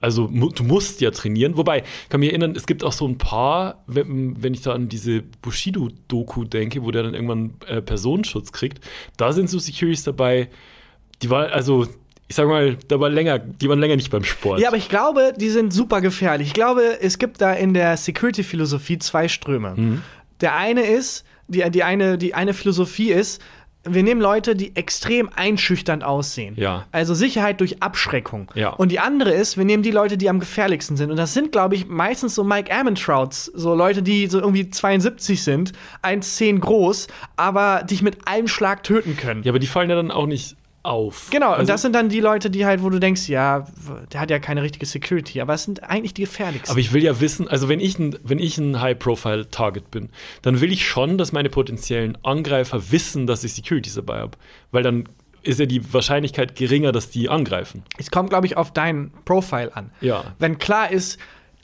[0.00, 1.56] Also mu du musst ja trainieren.
[1.56, 4.72] Wobei, ich kann mich erinnern, es gibt auch so ein paar, wenn, wenn ich da
[4.72, 8.84] an diese Bushido-Doku denke, wo der dann irgendwann äh, Personenschutz kriegt,
[9.16, 10.48] da sind so Securities dabei,
[11.22, 11.86] die war, also,
[12.28, 14.60] ich sag mal, da war länger, die waren länger nicht beim Sport.
[14.60, 16.48] Ja, aber ich glaube, die sind super gefährlich.
[16.48, 19.74] Ich glaube, es gibt da in der Security-Philosophie zwei Ströme.
[19.76, 20.02] Mhm.
[20.40, 23.42] Der eine ist, die, die, eine, die eine Philosophie ist,
[23.94, 26.54] wir nehmen Leute, die extrem einschüchternd aussehen.
[26.56, 26.86] Ja.
[26.92, 28.50] Also Sicherheit durch Abschreckung.
[28.54, 28.70] Ja.
[28.70, 31.10] Und die andere ist, wir nehmen die Leute, die am gefährlichsten sind.
[31.10, 35.42] Und das sind, glaube ich, meistens so Mike Ammentrouts, so Leute, die so irgendwie 72
[35.42, 35.72] sind,
[36.02, 39.42] 1,10 groß, aber dich mit einem Schlag töten können.
[39.42, 40.56] Ja, aber die fallen ja dann auch nicht
[40.88, 41.28] auf.
[41.30, 43.66] Genau, und Also- das sind dann die Leute, die halt, wo du denkst, ja,
[44.12, 46.70] der hat ja keine richtige Security, aber es sind eigentlich die gefährlichsten.
[46.70, 50.10] Aber ich will ja wissen, also wenn ich ein, wenn ich ein High-Profile-Target bin,
[50.42, 54.38] dann will ich schon, dass meine potenziellen Angreifer wissen, dass ich Securities dabei habe.
[54.70, 55.08] Weil dann
[55.42, 57.82] ist ja die Wahrscheinlichkeit geringer, dass die angreifen.
[57.98, 59.90] es kommt, glaube ich, auf dein Profile an.
[60.00, 60.24] Ja.
[60.38, 61.18] Wenn klar ist,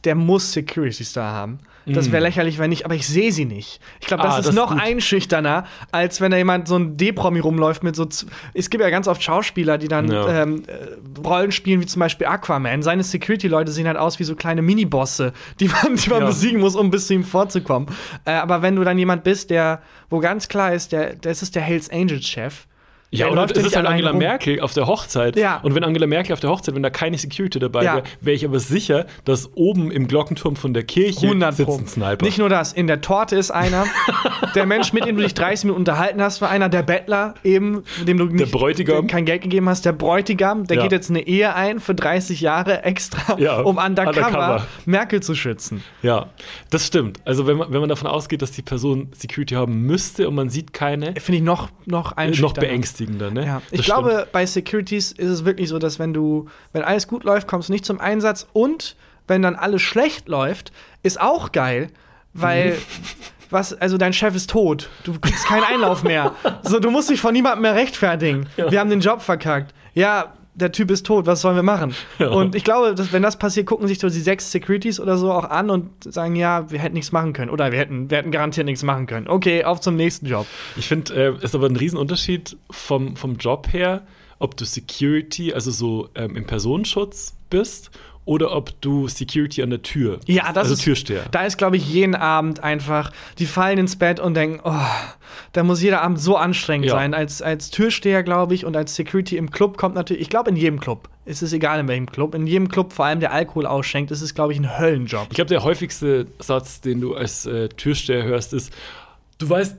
[0.04, 1.58] der muss Securities da haben.
[1.86, 3.80] Das wäre lächerlich, wenn nicht, aber ich sehe sie nicht.
[4.00, 4.34] Ich glaube, das.
[4.34, 4.80] Ah, ist das ist noch gut.
[4.80, 8.06] einschüchterner, als wenn da jemand so ein D-Promi rumläuft mit so.
[8.54, 10.42] Es gibt ja ganz oft Schauspieler, die dann Ja.
[10.42, 12.82] ähm, äh, Rollen spielen, wie zum Beispiel Aquaman.
[12.82, 16.26] Seine Security-Leute sehen halt aus wie so kleine Minibosse, die man, die man Ja.
[16.26, 17.88] besiegen muss, um bis zu ihm vorzukommen.
[18.24, 21.54] Äh, aber wenn du dann jemand bist, der, wo ganz klar ist, der, das ist
[21.54, 22.66] der Hells Angels-Chef.
[23.14, 24.18] Ja, Der und läuft es ist halt Angela rum.
[24.18, 25.36] Merkel auf der Hochzeit.
[25.36, 25.60] Ja.
[25.62, 27.94] Und wenn Angela Merkel auf der Hochzeit, wenn da keine Security dabei Ja.
[27.96, 31.86] wäre, wäre ich aber sicher, dass oben im Glockenturm von der Kirche 100 sitzt ein
[31.86, 32.24] Sniper.
[32.24, 33.84] Nicht nur das, in der Torte ist einer.
[34.54, 36.68] der Mensch, mit dem du dich 30 Minuten unterhalten hast, war einer.
[36.68, 39.06] Der Bettler eben, dem du nicht, Bräutigam.
[39.06, 39.84] kein Geld gegeben hast.
[39.84, 40.82] Der Bräutigam, der Ja.
[40.82, 44.66] geht jetzt eine Ehe ein für 30 Jahre extra, Ja, um undercover, undercover.
[44.86, 45.82] Merkel zu schützen.
[46.02, 46.26] Ja,
[46.70, 47.20] das stimmt.
[47.24, 50.48] Also wenn man, wenn man davon ausgeht, dass die Person Security haben müsste und man
[50.50, 52.68] sieht keine, Finde ich noch, noch noch einschüchternder.
[53.06, 53.46] Beängstigender, ne?
[53.46, 53.62] Ja.
[53.70, 54.32] Ich Das glaube, stimmt.
[54.32, 57.72] bei Securities ist es wirklich so, dass wenn du, wenn alles gut läuft, kommst du
[57.72, 61.88] nicht zum Einsatz und wenn dann alles schlecht läuft, ist auch geil,
[62.32, 62.76] weil Mhm.
[63.50, 66.32] was, also dein Chef ist tot, du kriegst keinen Einlauf mehr.
[66.62, 68.46] So, du musst dich von niemandem mehr rechtfertigen.
[68.56, 69.72] Wir haben den Job verkackt.
[69.94, 71.94] Ja, der Typ ist tot, was sollen wir machen?
[72.18, 72.28] Ja.
[72.28, 75.32] Und ich glaube, dass, wenn das passiert, gucken sich so die sechs Securities oder so
[75.32, 77.50] auch an und sagen, ja, wir hätten nichts machen können.
[77.50, 79.26] Oder wir hätten, wir hätten garantiert nichts machen können.
[79.26, 80.46] Okay, auf zum nächsten Job.
[80.76, 84.02] Ich finde, äh, ist aber ein Riesenunterschied vom, vom Job her,
[84.38, 87.90] ob du Security, also so ähm, im Personenschutz bist
[88.26, 91.24] oder ob du Security an der Tür, Ja, das also ist, Türsteher.
[91.30, 94.72] Da ist, glaube ich, jeden Abend einfach, die fallen ins Bett und denken, oh,
[95.52, 96.94] da muss jeder Abend so anstrengend Ja.
[96.94, 97.12] sein.
[97.12, 100.56] Als, als Türsteher, glaube ich, und als Security im Club kommt natürlich, ich glaube, in
[100.56, 101.08] jedem Club.
[101.26, 102.34] Es ist egal in welchem Club.
[102.34, 105.26] In jedem Club, vor allem der Alkohol ausschenkt, ist es, glaube ich, ein Höllenjob.
[105.30, 108.72] Ich glaube, der häufigste Satz, den du als äh, Türsteher hörst, ist,
[109.38, 109.76] du weißt,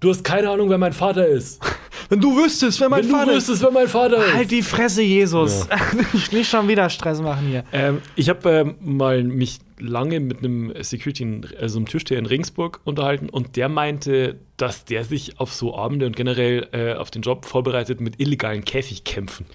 [0.00, 1.60] Du hast keine Ahnung, wer mein Vater ist.
[2.08, 4.34] Wenn du wüsstest, wer mein Wenn Vater du wüsstest, wer mein Vater ist.
[4.34, 5.68] Halt die Fresse, Jesus.
[6.14, 7.64] Ich nicht schon wieder Stress machen hier.
[7.72, 12.26] Ähm, ich habe ähm, mal mich lange mit einem Security, in- also einem Türsteher in
[12.26, 17.10] Regensburg unterhalten und der meinte, dass der sich auf so Abende und generell äh, auf
[17.10, 19.46] den Job vorbereitet mit illegalen Käfigkämpfen.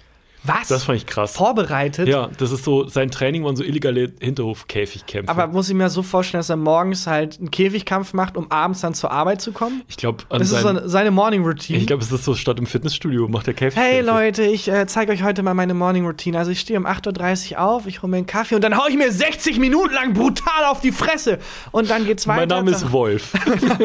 [0.46, 0.68] Was?
[0.68, 1.32] Das fand ich krass.
[1.36, 2.06] Vorbereitet?
[2.06, 5.30] Ja, das ist so, sein Training waren so illegale Hinterhof-Käfigkämpfe.
[5.30, 8.82] Aber muss ich mir so vorstellen, dass er morgens halt einen Käfigkampf macht, um abends
[8.82, 9.82] dann zur Arbeit zu kommen?
[9.88, 11.78] ich glaube, an Das ist so seine Morning Routine.
[11.78, 13.80] ich glaube, es ist so statt im Fitnessstudio macht der Käfig.
[13.80, 16.38] Hey Leute, ich äh, zeige euch heute mal meine Morning Routine.
[16.38, 18.86] Also ich stehe um 8.30 Uhr auf, ich hole mir einen Kaffee und dann hau
[18.86, 21.38] ich mir 60 Minuten lang brutal auf die Fresse.
[21.72, 22.40] Und dann geht's weiter.
[22.40, 23.32] Mein Name ist Wolf.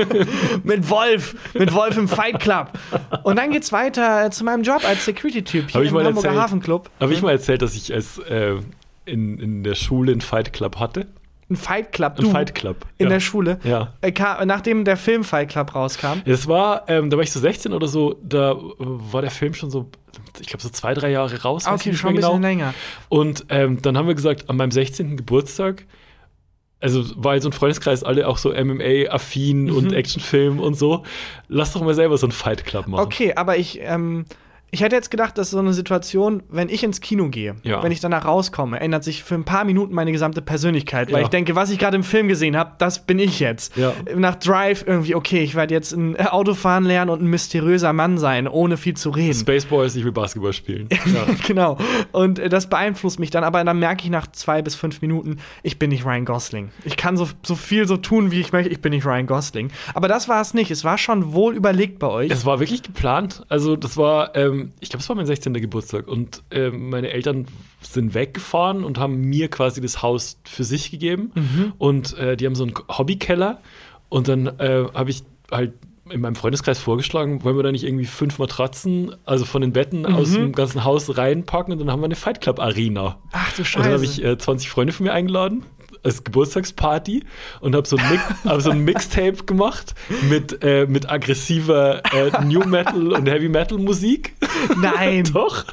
[0.64, 2.72] mit Wolf, mit Wolf im Fight Club.
[3.24, 6.04] Und dann geht's weiter äh, zu meinem Job als Security-Typ hier Hab ich im mal
[6.04, 6.49] Hamburger erzählt.
[6.50, 6.90] Hafenclub.
[7.00, 8.56] Habe ich mal erzählt, dass ich als äh,
[9.06, 11.08] in, in der Schule einen Fight Club hatte?
[11.52, 12.78] Ein Fight Club, Ein du, Fight Club.
[13.00, 13.10] in ja.
[13.14, 13.60] der Schule.
[13.64, 13.94] Ja.
[14.02, 16.20] Äh, ka- nachdem der Film Fight Club rauskam.
[16.26, 19.72] Es war, ähm, da war ich so 16 oder so, da war der Film schon
[19.72, 19.90] so,
[20.40, 21.64] ich glaube, so zwei, drei Jahre raus.
[21.66, 22.48] ich Okay, schon ein bisschen genau.
[22.48, 22.74] länger.
[23.10, 25.18] Und ähm, dann haben wir gesagt, an meinem 16.
[25.18, 25.86] Geburtstag,
[26.82, 29.76] also war halt so ein Freundeskreis, alle auch so MMA-affin Mhm.
[29.76, 31.04] und Actionfilm und so,
[31.48, 33.04] lass doch mal selber so einen Fight Club machen.
[33.04, 34.26] Okay, aber ich, ähm,
[34.72, 37.82] ich hätte jetzt gedacht, dass so eine Situation, wenn ich ins Kino gehe, Ja.
[37.84, 41.24] wenn ich danach rauskomme, ändert sich für ein paar Minuten meine gesamte Persönlichkeit, weil Ja.
[41.26, 43.76] ich denke, was ich gerade im Film gesehen habe, das bin ich jetzt.
[43.78, 43.94] Ja.
[44.16, 48.48] Nach Drive irgendwie, okay, ich werde jetzt ein Autofahren lernen und ein mysteriöser Mann sein,
[48.48, 49.34] ohne viel zu reden.
[49.34, 50.88] Spaceboys, ich will Basketball spielen.
[51.48, 51.78] Genau.
[52.12, 55.38] Und äh, das beeinflusst mich dann, aber dann merke ich nach zwei bis fünf Minuten,
[55.64, 56.70] ich bin nicht Ryan Gosling.
[56.86, 59.70] Ich kann so, so viel so tun, wie ich möchte, ich bin nicht Ryan Gosling.
[59.94, 60.70] Aber das war es nicht.
[60.72, 62.32] Es war schon wohl überlegt bei euch.
[62.32, 63.44] Es war wirklich geplant.
[63.50, 65.54] Also, das war, ähm, ich glaube, es war mein 16.
[65.54, 66.08] Geburtstag.
[66.08, 67.46] Und ähm, meine Eltern
[67.82, 71.32] sind weggefahren und haben mir quasi das Haus für sich gegeben.
[71.78, 73.62] Und äh, die haben so einen Hobbykeller.
[74.10, 75.74] Und dann äh, habe ich halt
[76.10, 80.06] in meinem Freundeskreis vorgeschlagen, wollen wir da nicht irgendwie fünf Matratzen, also von den Betten
[80.08, 83.18] aus dem ganzen Haus reinpacken und dann haben wir eine Fight Club Arena.
[83.32, 84.22] Ach du Und dann habe Scheiße.
[84.22, 85.64] ich äh, 20 Freunde von mir eingeladen
[86.04, 87.24] als Geburtstagsparty
[87.62, 89.94] und habe so, ein Mix- hab so ein Mixtape gemacht
[90.30, 94.36] mit, äh, mit aggressiver äh, New Metal und Heavy Metal Musik.
[94.82, 95.24] Nein.
[95.34, 95.66] Doch.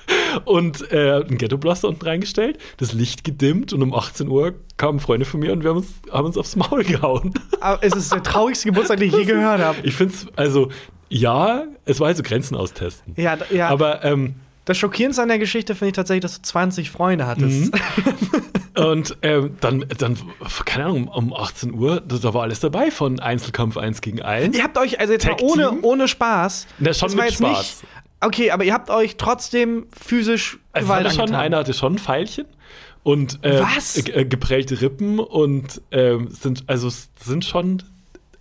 [0.45, 5.01] Und äh, einen Ghetto Blaster unten reingestellt, das Licht gedimmt und um 18 Uhr kamen
[5.01, 7.33] Freunde von mir und wir haben uns, haben uns aufs Maul gehauen.
[7.61, 9.79] Aber es ist der traurigste Geburtstag, den ich je gehört habe.
[9.83, 10.70] Ich finde es, also,
[11.09, 13.14] ja, es war halt so Grenzen austesten.
[13.16, 13.68] Ja, ja.
[13.68, 14.35] Aber ähm,
[14.67, 17.73] das Schockierendste an der Geschichte finde ich tatsächlich, dass du 20 Freunde hattest.
[18.77, 20.19] Und ähm, dann, dann,
[20.67, 24.55] keine Ahnung, um 18 Uhr, da, war alles dabei von Einzelkampf 1 gegen 1.
[24.55, 26.67] Ihr habt euch, also jetzt mal ohne, ohne Spaß.
[26.79, 27.59] Na, schon das war mit jetzt Spaß.
[27.59, 27.85] Nicht,
[28.21, 31.99] okay, aber ihr habt euch trotzdem physisch Also Gewalt hatte schon, einer hatte schon ein
[31.99, 32.47] Pfeilchen
[33.03, 33.62] und äh?
[33.95, 36.91] Äh, geprellte Rippen und ähm, sind, also
[37.23, 37.83] sind schon,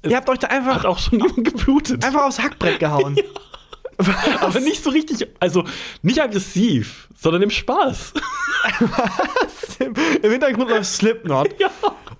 [0.03, 2.03] Ihr habt euch da hat einfach, auch schon jemand geblutet.
[2.03, 3.15] einfach aufs Hackbrett gehauen.
[4.41, 5.63] Aber nicht so richtig, also
[6.01, 8.13] nicht aggressiv, sondern im Spaß.
[9.79, 11.59] Im, Im Hintergrund läuft Slipknot.
[11.59, 11.69] ja.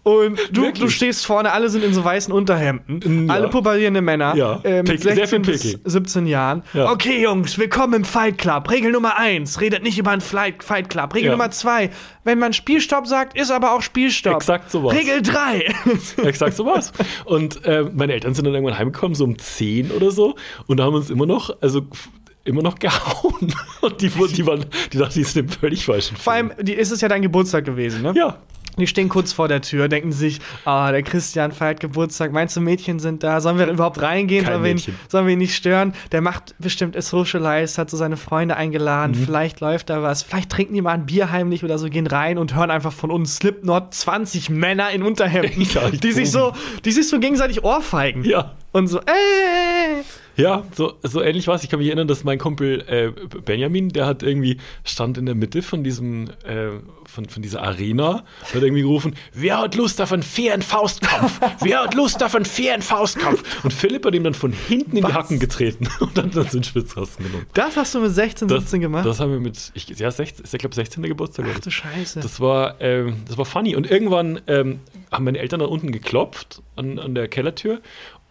[0.08, 0.80] Und du, Wirklich?
[0.84, 3.26] du stehst vorne, alle sind in so weißen Unterhemden.
[3.28, 3.34] Ja.
[3.34, 4.36] Alle puberierende Männer.
[4.36, 4.60] Ja.
[4.64, 5.82] Äh, mit Pick- sehr 16 viel bis Pickel.
[5.84, 6.62] 17 Jahren.
[6.74, 6.91] Ja.
[6.91, 8.70] Okay, Jungs, willkommen im Fight Club.
[8.70, 11.16] Regel Nummer 1, redet nicht über einen Fight, Fight Club.
[11.16, 11.32] Regel.
[11.32, 11.89] Nummer 2,
[12.24, 14.36] wenn man Spielstopp sagt, ist aber auch Spielstopp.
[14.36, 14.95] Exakt sowas.
[14.95, 15.74] Regel 3.
[16.24, 16.91] Exakt so war's.
[17.26, 20.36] Und äh, meine Eltern sind dann irgendwann heimgekommen, so um 10 oder so,
[20.68, 21.82] und haben uns immer noch, also
[22.43, 23.56] immer noch gehauen.
[23.82, 26.74] Und die, wurden- die, waren, die dachten, die sind im völlig falschen Vor allem, die,
[26.74, 28.14] ist es ja dein Geburtstag gewesen, ne?
[28.16, 28.38] Ja.
[28.78, 32.61] Die stehen kurz vor der Tür, denken sich, ah, der Christian feiert Geburtstag, meinst du,
[32.61, 33.39] Mädchen sind da?
[33.41, 34.45] Sollen wir überhaupt reingehen?
[34.45, 35.93] Sollen wir, ihn, sollen wir ihn nicht stören?
[36.11, 39.23] Der macht bestimmt ist socialized, hat so seine Freunde eingeladen, Mhm.
[39.26, 42.38] vielleicht läuft da was, vielleicht trinken die mal ein Bier heimlich oder so, gehen rein
[42.38, 46.53] und hören einfach von uns Slipknot 20 Männer in Unterhemden, Ja, die sich so,
[46.84, 48.23] die sich so gegenseitig ohrfeigen.
[48.23, 48.53] Ja.
[48.71, 50.03] Und so, äh,
[50.38, 51.63] Ja, so, so ähnlich war es.
[51.63, 53.11] Ich kann mich erinnern, dass mein Kumpel äh,
[53.41, 56.71] Benjamin, der hat irgendwie, stand in der Mitte von diesem, äh,
[57.16, 61.39] von, von dieser Arena, hat irgendwie gerufen, wer hat Lust auf einen fairen Faustkampf?
[61.61, 63.63] wer hat Lust auf einen fairen Faustkampf?
[63.63, 65.11] Und Philipp hat ihm dann von hinten in Was?
[65.11, 67.45] die Hacken getreten und dann, dann so einen Schwitzkasten genommen.
[67.53, 69.05] das hast du mit 16, Das, 17 gemacht?
[69.05, 71.01] das haben wir mit, ich, ja, 16, ist ja, glaube 16.
[71.03, 71.45] Geburtstag.
[71.55, 72.20] Ach du Scheiße.
[72.20, 73.76] Das war, ähm, das war funny.
[73.76, 74.80] Und irgendwann ähm,
[75.11, 77.82] haben meine Eltern da unten geklopft an, an der Kellertür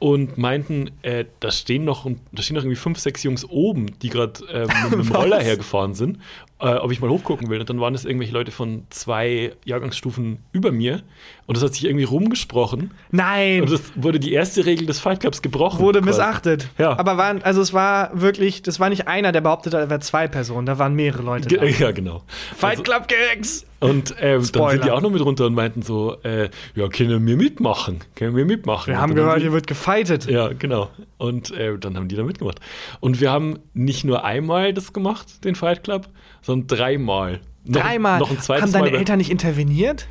[0.05, 4.11] und meinten, äh, da stehen noch da stehen noch irgendwie fünf, sechs Jungs oben, die
[4.11, 5.17] gerade ähm, mit dem?
[5.17, 6.19] Roller hergefahren sind,
[6.61, 7.61] äh, ob ich mal hochgucken will.
[7.61, 11.03] Und dann waren es irgendwelche Leute von zwei Jahrgangsstufen über mir.
[11.47, 12.93] Und das hat sich irgendwie rumgesprochen.
[13.11, 13.63] Nein.
[13.63, 15.81] Und das wurde die erste Regel des Fight Clubs gebrochen.
[15.81, 16.11] wurde quasi.
[16.11, 16.69] missachtet.
[16.79, 16.99] Ja.
[16.99, 20.01] Aber waren, also es war wirklich, das war nicht einer, der behauptet, hat, er wäre
[20.01, 21.49] zwei Personen, da waren mehrere Leute.
[21.49, 21.65] Ge Da.
[21.85, 22.23] ja, genau.
[22.57, 23.67] Fight Also- Club Gangs!
[23.81, 27.27] Und ähm, dann sind die auch noch mit runter und meinten so, äh, ja, können
[27.27, 28.01] wir mitmachen?
[28.15, 28.87] Können wir mitmachen?
[28.95, 30.25] Wir haben gehört, die- hier wird gefightet.
[30.25, 30.89] Ja, genau.
[31.19, 32.61] Und äh, dann haben die da mitgemacht.
[33.01, 36.09] Und wir haben nicht nur einmal das gemacht, den Fight Club,
[36.45, 37.41] sondern dreimal.
[37.67, 38.19] Noch, Dreimal.
[38.21, 38.99] Noch ein zweites haben deine Mal.
[38.99, 40.07] Eltern nicht interveniert?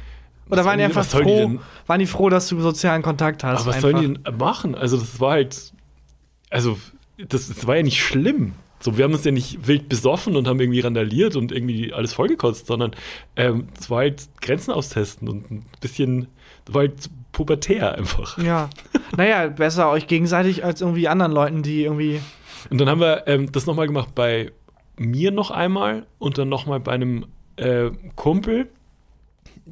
[0.50, 3.02] Oder Was waren die die- einfach die froh, denn- waren die froh, dass du sozialen
[3.02, 3.62] Kontakt hast?
[3.62, 3.92] Aber was einfach?
[3.92, 4.76] sollen die denn machen?
[4.76, 5.72] Also, das war halt.
[6.50, 6.78] Also,
[7.18, 8.54] das, das war ja nicht schlimm.
[8.80, 12.12] So, wir haben uns ja nicht wild besoffen und haben irgendwie randaliert und irgendwie alles
[12.14, 12.92] vollgekotzt, sondern
[13.38, 16.28] ähm, es war halt Grenzen austesten und ein bisschen,
[16.66, 18.38] das war halt pubertär einfach.
[18.40, 18.70] Ja.
[19.16, 22.20] naja, besser euch gegenseitig als irgendwie anderen Leuten, die irgendwie.
[22.70, 24.52] Und dann haben wir ähm, das nochmal gemacht bei
[24.98, 27.26] mir noch einmal und dann nochmal bei einem
[27.58, 28.70] äh, Kumpel.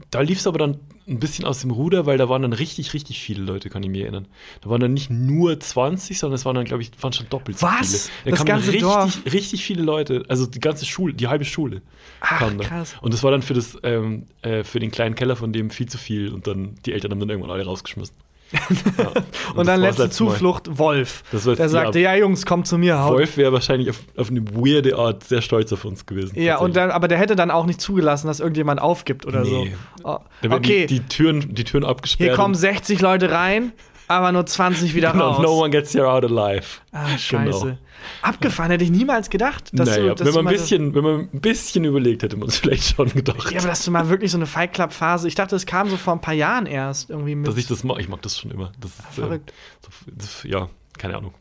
[0.09, 2.93] Da lief es aber dann ein bisschen aus dem Ruder, weil da waren dann richtig,
[2.93, 4.27] richtig viele Leute, kann ich mich erinnern.
[4.61, 7.59] Da waren dann nicht nur 20, sondern es waren dann, glaube ich, waren schon doppelt
[7.59, 7.87] so Was?
[7.89, 8.13] viele.
[8.23, 9.21] Da Das kamen ganze richtig, Dorf?
[9.25, 11.81] richtig viele Leute, also die ganze Schule, die halbe Schule
[12.21, 12.95] Ach, krass.
[13.01, 15.87] Und das war dann für, das, ähm, äh, für den kleinen Keller von dem viel
[15.89, 18.15] zu viel und dann die Eltern haben dann irgendwann alle rausgeschmissen.
[19.55, 20.31] Und, das dann letzte letzte Mal.
[20.31, 21.23] Zuflucht Wolf.
[21.31, 22.99] Der sagte, ja Jungs, kommt zu mir.
[23.03, 23.13] haut.
[23.13, 26.39] Wolf wäre wahrscheinlich auf, auf eine weirde Art sehr stolz auf uns gewesen.
[26.39, 29.73] Ja, und dann, aber der hätte dann auch nicht zugelassen, dass irgendjemand aufgibt oder Nee.
[30.03, 30.07] so.
[30.09, 30.17] Oh,
[30.49, 32.29] okay, die, die, Türen, die Türen abgesperrt.
[32.31, 33.71] hier kommen und- 60 Leute rein,
[34.11, 35.41] aber nur 20 wieder Genau, raus.
[35.43, 36.65] no one gets here out alive.
[36.91, 37.59] ah, scheiße.
[37.61, 37.77] Genau.
[38.23, 39.69] Abgefahren, hätte ich niemals gedacht.
[39.73, 42.49] Dass naja, du, dass wenn, man ein bisschen, wenn man ein bisschen überlegt, hätte man
[42.49, 43.51] es vielleicht schon gedacht.
[43.51, 45.89] Ja, aber dass du mal wirklich so eine Fight Club Phase, ich dachte, es kam
[45.89, 47.47] so vor ein paar Jahren erst irgendwie mit.
[47.47, 47.99] dass ich das mag.
[47.99, 48.71] Ich mag das schon immer.
[48.79, 49.53] Das ist, äh, verrückt.
[49.81, 51.33] so, das, ja, keine Ahnung.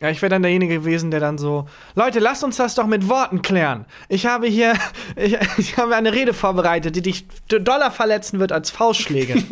[0.00, 3.08] Ja, ich wäre dann derjenige gewesen, der dann so, Leute, lasst uns das doch mit
[3.08, 3.84] Worten klären.
[4.08, 4.74] Ich habe hier,
[5.16, 9.42] ich, ich habe eine Rede vorbereitet, die dich doller verletzen wird als Faustschläge.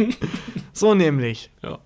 [0.73, 1.51] so nämlich.
[1.63, 1.79] Ja.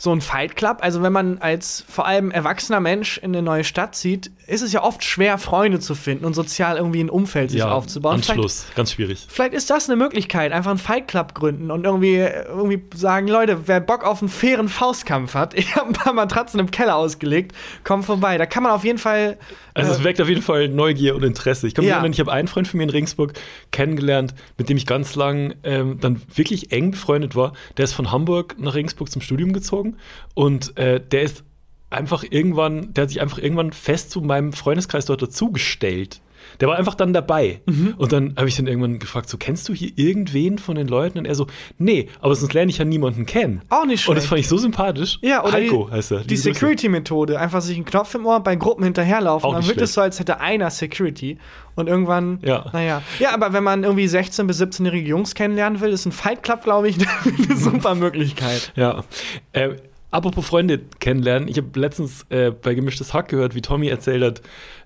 [0.00, 3.64] So ein Fight Club, also wenn man als vor allem erwachsener Mensch in eine neue
[3.64, 7.50] Stadt zieht, ist es ja oft schwer, Freunde zu finden und sozial irgendwie ein Umfeld
[7.50, 8.18] sich ja, aufzubauen.
[8.18, 9.26] Vielleicht, Anschluss, ganz schwierig.
[9.28, 13.66] vielleicht ist das eine Möglichkeit, einfach einen Fight Club gründen und irgendwie, irgendwie sagen, Leute,
[13.66, 17.52] wer Bock auf einen fairen Faustkampf hat, ich habe ein paar Matratzen im Keller ausgelegt,
[17.82, 18.38] komm vorbei.
[18.38, 19.36] Da kann man auf jeden Fall
[19.74, 21.66] Also es weckt auf jeden Fall Neugier und Interesse.
[21.66, 21.96] Ich kann mich Ja.
[21.96, 23.32] erinnern, ich habe einen Freund von mir in Regensburg
[23.72, 27.52] kennengelernt, mit dem ich ganz lang ähm, dann wirklich eng befreundet war.
[27.76, 29.87] Der ist von Hamburg nach Regensburg zum Studium gezogen
[30.34, 31.44] und äh, der ist
[31.90, 36.20] einfach irgendwann, der hat sich einfach irgendwann fest zu meinem Freundeskreis dort dazugestellt.
[36.60, 37.60] Der war einfach dann dabei.
[37.66, 37.94] Mhm.
[37.96, 41.18] Und dann habe ich dann irgendwann gefragt, so, kennst du hier irgendwen von den Leuten?
[41.18, 41.46] Und er so,
[41.78, 43.62] nee, aber sonst lerne ich ja niemanden kennen.
[43.68, 45.18] Auch nicht Und das fand ich so sympathisch.
[45.22, 46.20] Ja, oder Heiko die, heißt er.
[46.20, 46.42] Die Grüße.
[46.54, 47.38] Security-Methode.
[47.38, 49.48] Einfach sich einen Knopf im Ohr bei Gruppen hinterherlaufen.
[49.48, 51.38] Auch Dann wirkt es so, als hätte einer Security.
[51.74, 52.66] Und irgendwann, Ja.
[52.72, 53.02] naja.
[53.20, 56.64] Ja, aber wenn man irgendwie 16- bis 17-jährige Jungs kennenlernen will, ist ein Fight Club,
[56.64, 56.96] glaube ich,
[57.48, 58.72] eine super Möglichkeit.
[58.74, 59.04] Ja.
[59.52, 59.76] Äh,
[60.10, 64.42] apropos Freunde kennenlernen, ich habe letztens äh, bei Gemischtes Hack gehört, wie Tommy erzählt hat,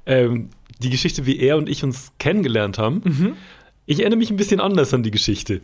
[0.06, 0.50] ähm,
[0.80, 3.02] die Geschichte, wie er und ich uns kennengelernt haben.
[3.04, 3.36] Mhm.
[3.86, 5.60] Ich erinnere mich ein bisschen anders an die Geschichte.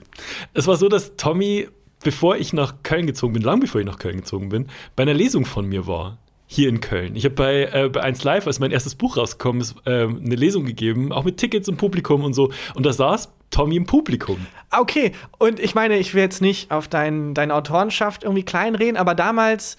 [0.55, 1.69] Es war so, dass Tommy,
[2.03, 4.67] bevor ich nach Köln gezogen bin, lang bevor ich nach Köln gezogen bin,
[4.97, 6.19] bei einer Lesung von mir war.
[6.51, 7.15] Hier in Köln.
[7.15, 10.35] Ich habe bei, äh, bei 1 Live, als mein erstes Buch rausgekommen ist, ähm, eine
[10.35, 12.51] Lesung gegeben, auch mit Tickets und Publikum und so.
[12.75, 14.47] Und da saß Tommy im Publikum.
[14.71, 18.97] Ah, Okay, und ich meine, ich will jetzt nicht auf dein, deine Autorenschaft irgendwie kleinreden,
[18.97, 19.77] aber damals,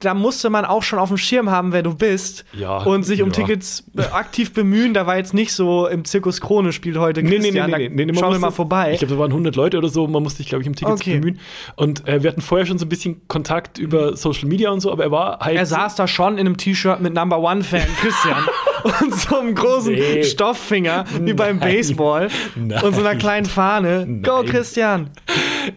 [0.00, 2.44] da musste man auch schon auf dem Schirm haben, wer du bist.
[2.52, 3.34] Ja, und sich um ja.
[3.34, 4.94] Tickets äh, aktiv bemühen.
[4.94, 7.70] Da war jetzt nicht so im Zirkus Krone spielt heute Christian.
[7.70, 8.92] da man Schauen wir musste- mal vorbei.
[8.92, 10.06] Ich glaube, da waren 100 Leute oder so.
[10.06, 11.18] Man musste sich, glaube ich, um Tickets Okay.
[11.18, 11.40] bemühen.
[11.76, 14.92] Und äh, wir hatten vorher schon so ein bisschen Kontakt über Social Media und so,
[14.92, 15.56] aber er war halt.
[15.56, 18.44] Er saß da schon in einem T-Shirt mit Number One Fan Christian
[19.02, 20.22] und so einem großen Nee.
[20.22, 21.58] Stofffinger wie beim.
[21.58, 22.82] Baseball Nein.
[22.84, 24.06] und so einer kleinen Fahne.
[24.22, 24.46] Go Nein.
[24.46, 25.10] Christian!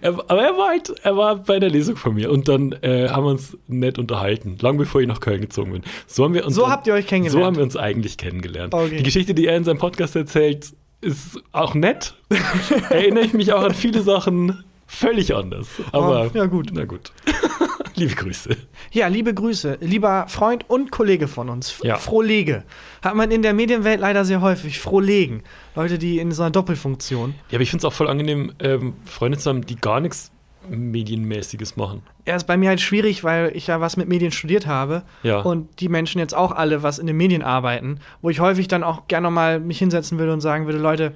[0.02, 3.10] Er, aber er war halt, er war bei der Lesung von mir und dann äh,
[3.10, 5.82] haben wir uns nett unterhalten, lang bevor ich nach Köln gezogen bin.
[6.08, 7.42] So haben wir uns So dann- habt ihr euch kennengelernt?
[7.42, 8.74] So haben wir uns eigentlich kennengelernt.
[8.74, 8.98] Okay.
[8.98, 12.14] Die Geschichte, die er in seinem Podcast erzählt, ist auch nett.
[12.90, 15.68] Erinnere ich mich auch an viele Sachen völlig anders.
[15.92, 16.70] Aber Oh, ja, gut.
[16.74, 17.12] Na gut.
[17.96, 18.56] Liebe Grüße.
[18.92, 21.98] Ja, liebe Grüße, lieber Freund und Kollege von uns, Ja.
[21.98, 22.64] Frohlege.
[23.04, 24.80] Hat man in der Medienwelt leider sehr häufig.
[24.80, 25.44] Frohlegen.
[25.76, 27.36] Leute, die in so einer Doppelfunktion.
[27.50, 30.32] Ja, aber ich finde es auch voll angenehm, ähm, Freunde zu haben, die gar nichts
[30.70, 32.02] Medienmäßiges machen.
[32.26, 35.40] Er ist bei mir halt schwierig, weil ich ja was mit Medien studiert habe Ja.
[35.40, 38.84] und die Menschen jetzt auch alle was in den Medien arbeiten, wo ich häufig dann
[38.84, 41.14] auch gerne mal mich hinsetzen würde und sagen würde, Leute,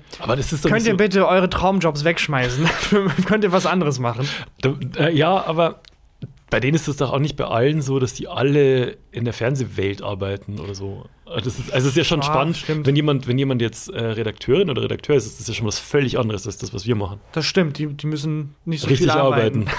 [0.64, 2.68] könnt ihr bitte eure Traumjobs wegschmeißen?
[3.26, 4.28] könnt ihr was anderes machen?
[4.98, 5.80] Äh, ja, aber
[6.50, 9.34] bei denen ist es doch auch nicht bei allen so, dass die alle in der
[9.34, 11.06] Fernsehwelt arbeiten oder so.
[11.26, 12.86] Das ist, also es ist ja schon Ja, spannend, stimmt.
[12.86, 15.80] wenn jemand, wenn jemand jetzt äh, Redakteurin oder Redakteur ist, ist das ja schon was
[15.80, 17.20] völlig anderes als das, was wir machen.
[17.32, 19.66] Das stimmt, die, die müssen nicht so Richtig viel arbeiten.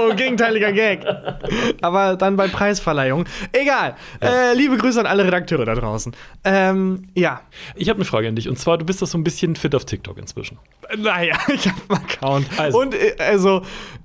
[0.00, 1.04] Oh, gegenteiliger Gag.
[1.82, 3.24] Aber dann bei Preisverleihung.
[3.52, 3.96] Egal.
[4.22, 6.14] Äh, liebe Grüße an alle Redakteure da draußen.
[6.44, 7.42] Ähm, ja.
[7.74, 9.74] Ich habe eine Frage an dich und zwar, du bist doch so ein bisschen fit
[9.74, 10.58] auf TikTok inzwischen.
[10.96, 12.46] Naja, ich habe einen Account.
[12.58, 12.80] Also.
[12.80, 13.62] Und äh, also,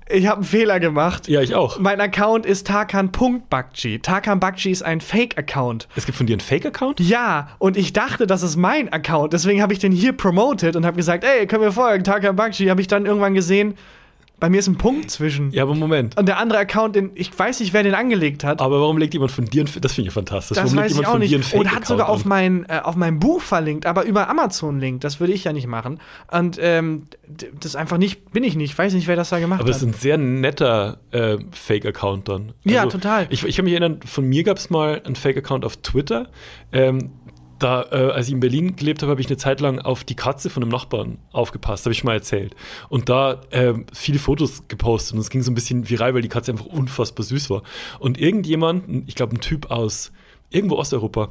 [0.08, 1.28] ich habe einen Fehler gemacht.
[1.28, 1.78] Ja, ich auch.
[1.78, 4.00] Mein Account ist Tarkan.Bakchi.
[4.00, 5.88] Tarkan Bakchi ist ein Fake-Account.
[5.96, 7.00] Es gibt von dir einen Fake-Account?
[7.00, 9.32] Ja, und ich dachte, das ist mein Account.
[9.32, 12.66] Deswegen habe ich den hier promoted und habe gesagt, ey, können wir folgen, Tarkan Bakchi.
[12.66, 13.74] Habe ich dann irgendwann gesehen,
[14.40, 15.50] bei mir ist ein Punkt zwischen.
[15.52, 16.16] Ja, aber Moment.
[16.18, 18.60] Und der andere Account, den, ich weiß nicht, wer den angelegt hat.
[18.60, 20.56] Aber warum legt jemand von dir ein Das finde ich fantastisch.
[20.56, 21.54] das warum weiß legt ich jemand auch von dir nicht.
[21.54, 22.28] Und hat sogar Fake-Account auf an?
[22.28, 25.04] mein, äh, auf mein Buch verlinkt, aber über Amazon linkt.
[25.04, 26.00] Das würde ich ja nicht machen.
[26.30, 27.04] Und ähm,
[27.60, 28.76] das einfach nicht, bin ich nicht.
[28.76, 29.82] Weiß nicht, wer das da gemacht Aber es hat.
[29.82, 32.52] ist ein sehr netter äh, Fake-Account dann.
[32.64, 33.26] Also, Ja, total.
[33.30, 36.28] Ich, ich kann mich erinnern, von mir gab es mal einen Fake-Account auf Twitter.
[36.72, 37.12] Ähm,
[37.58, 40.14] da, äh, als ich in Berlin gelebt habe, habe ich eine Zeit lang auf die
[40.14, 42.54] Katze von einem Nachbarn aufgepasst, habe ich schon mal erzählt.
[42.88, 46.28] Und da ähm, viele Fotos gepostet und es ging so ein bisschen viral, weil die
[46.28, 47.62] Katze einfach unfassbar süß war.
[47.98, 50.12] Und irgendjemand, ich glaube ein Typ aus
[50.50, 51.30] irgendwo Osteuropa,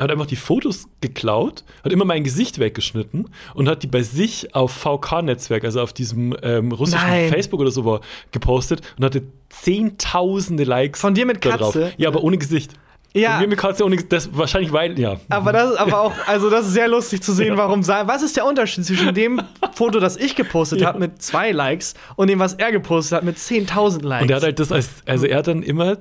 [0.00, 4.54] hat einfach die Fotos geklaut, hat immer mein Gesicht weggeschnitten und hat die bei sich
[4.54, 7.28] auf VK-Netzwerk, also auf diesem ähm, russischen Nein.
[7.28, 8.00] Facebook oder so war,
[8.32, 11.00] gepostet und hatte zehntausende Likes.
[11.00, 11.74] Von dir mit da drauf.
[11.74, 11.92] Katze?
[11.98, 12.72] Ja, aber ohne Gesicht.
[13.12, 13.32] Ja.
[13.32, 14.12] Von mir mit Katze ohne Gesicht.
[14.12, 15.18] Das wahrscheinlich, weil, ja.
[15.30, 18.22] Aber das ist aber auch, also das ist sehr lustig zu sehen, warum sa- Was
[18.22, 19.40] ist der Unterschied zwischen dem
[19.74, 23.36] Foto, das ich gepostet habe mit zwei Likes und dem, was er gepostet hat mit
[23.36, 24.22] 10.000 Likes?
[24.22, 25.98] Und er hat halt das als, also er hat dann immer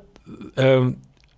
[0.55, 0.97] ähm,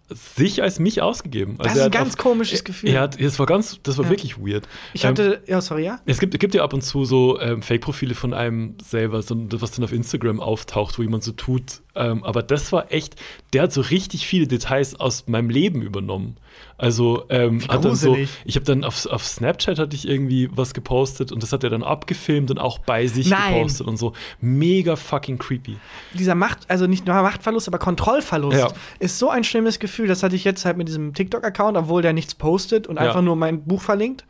[0.10, 1.56] sich als mich ausgegeben.
[1.58, 2.90] Also Das ist ein ganz komisches Gefühl.
[2.90, 4.12] Er hat, das war ganz, das war Ja.
[4.12, 4.68] wirklich weird.
[4.92, 6.02] ich Ähm, hatte, ja, sorry, ja?
[6.06, 9.72] Es gibt, gibt ja ab und zu so ähm, Fake-Profile von einem selber, so, was
[9.72, 11.80] dann auf Instagram auftaucht, wo jemand so tut.
[11.94, 13.16] Ähm, aber das war echt,
[13.54, 16.38] der hat so richtig viele Details aus meinem Leben übernommen.
[16.78, 20.74] Also ähm, hat dann so, ich habe dann auf, auf Snapchat hatte ich irgendwie was
[20.74, 23.54] gepostet und das hat er dann abgefilmt und auch bei sich Nein.
[23.56, 24.14] gepostet und so.
[24.39, 25.78] Mega fucking creepy.
[26.14, 28.68] Dieser Macht, also nicht nur Machtverlust, aber Kontrollverlust Ja.
[29.00, 30.08] ist so ein schlimmes Gefühl.
[30.08, 33.04] Das hatte ich jetzt halt mit diesem TikTok-Account, obwohl der nichts postet und Ja.
[33.04, 34.26] einfach nur mein Buch verlinkt.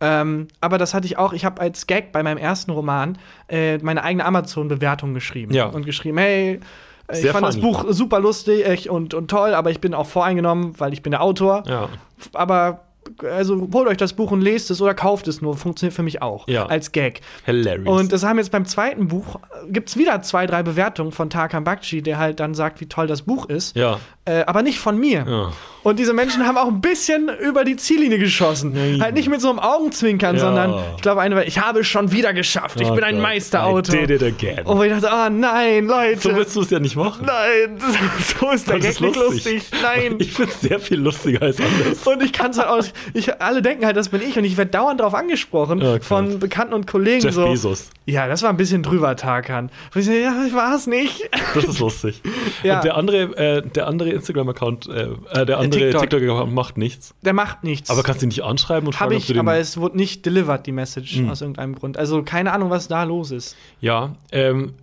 [0.00, 3.16] Ähm, aber das hatte ich auch, ich habe als Gag bei meinem ersten Roman
[3.48, 5.54] äh, meine eigene Amazon-Bewertung geschrieben.
[5.54, 5.66] Ja.
[5.66, 6.60] Und geschrieben, hey,
[7.08, 7.66] äh, ich Sehr fand das funny.
[7.72, 11.22] Buch super lustig und, und toll, aber ich bin auch voreingenommen, weil ich bin der
[11.22, 11.62] Autor.
[11.66, 11.88] Ja.
[12.32, 12.82] Aber
[13.22, 15.56] also holt euch das Buch und lest es oder kauft es nur.
[15.56, 16.48] Funktioniert für mich auch.
[16.48, 16.66] Ja.
[16.66, 17.20] Als Gag.
[17.44, 18.00] Hilarious.
[18.00, 19.38] Und das haben jetzt beim zweiten Buch,
[19.68, 23.06] gibt es wieder zwei, drei Bewertungen von Tarkan Bakci, der halt dann sagt, wie toll
[23.06, 23.76] das Buch ist.
[23.76, 23.98] ja.
[24.26, 25.24] Äh, aber nicht von mir.
[25.28, 25.52] Ja.
[25.84, 28.72] Und diese Menschen haben auch ein bisschen über die Ziellinie geschossen.
[28.74, 29.00] Nein.
[29.00, 30.40] Halt nicht mit so einem Augenzwinkern, Ja.
[30.40, 32.80] sondern ich glaube, eine war, ich habe es schon wieder geschafft.
[32.80, 33.22] Ich Oh bin ein Gott.
[33.22, 33.94] Meisterautor.
[33.94, 34.66] I did it again.
[34.66, 36.18] Und ich dachte, oh nein, Leute.
[36.18, 37.24] so willst du es ja nicht machen.
[37.24, 37.78] nein,
[38.40, 39.62] so ist der Das Gag nicht lustig.
[39.80, 40.16] Nein.
[40.18, 42.04] Ich finde es sehr viel lustiger als anders.
[42.04, 42.84] Und ich kann es halt auch.
[43.14, 46.04] Ich, alle denken halt, das bin ich und ich werde dauernd darauf angesprochen krass.
[46.04, 47.22] von Bekannten und Kollegen.
[47.22, 47.90] Jeff so, Bezos.
[48.06, 49.70] Ja, das war ein bisschen drüber, Tarkan.
[49.94, 51.30] Und ich so, ja, ich war es nicht.
[51.54, 52.20] Das ist lustig.
[52.64, 52.76] Ja.
[52.78, 56.00] Und der andere, äh, der andere Instagram-Account, äh, äh, der andere TikTok.
[56.10, 57.14] TikTok-Account macht nichts.
[57.22, 57.88] Der macht nichts.
[57.90, 59.38] Aber kannst du ihn nicht anschreiben und fragen, Habe ob du ich, den.
[59.38, 61.30] aber es wurde nicht delivered, die Message, Mhm.
[61.30, 61.96] aus irgendeinem Grund.
[61.96, 63.56] Also keine Ahnung, was da los ist.
[63.80, 64.74] ja, ähm,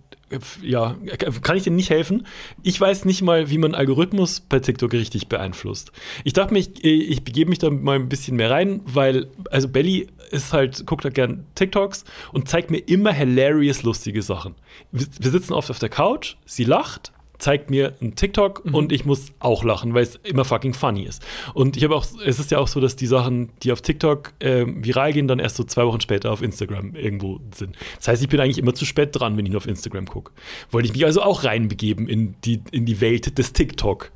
[0.62, 0.96] ja,
[1.42, 2.26] kann ich dir nicht helfen.
[2.62, 5.92] Ich weiß nicht mal, wie man Algorithmus bei TikTok richtig beeinflusst.
[6.24, 9.68] Ich dachte mir, ich, ich begebe mich da mal ein bisschen mehr rein, weil, also
[9.68, 14.56] Belly ist halt, guckt halt gern TikToks und zeigt mir immer hilarious lustige Sachen.
[14.90, 17.12] Wir, wir sitzen oft auf der Couch, sie lacht,
[17.44, 18.74] zeigt mir einen TikTok Mhm.
[18.74, 21.22] und ich muss auch lachen, weil es immer fucking funny ist.
[21.52, 24.32] Und ich habe auch, es ist ja auch so, dass die Sachen, die auf TikTok
[24.40, 27.76] ähm, viral gehen, dann erst so zwei Wochen später auf Instagram irgendwo sind.
[27.98, 30.32] Das heißt, ich bin eigentlich immer zu spät dran, wenn ich nur auf Instagram gucke.
[30.70, 34.10] Wollte ich mich also auch reinbegeben in die, in die Welt des TikTok.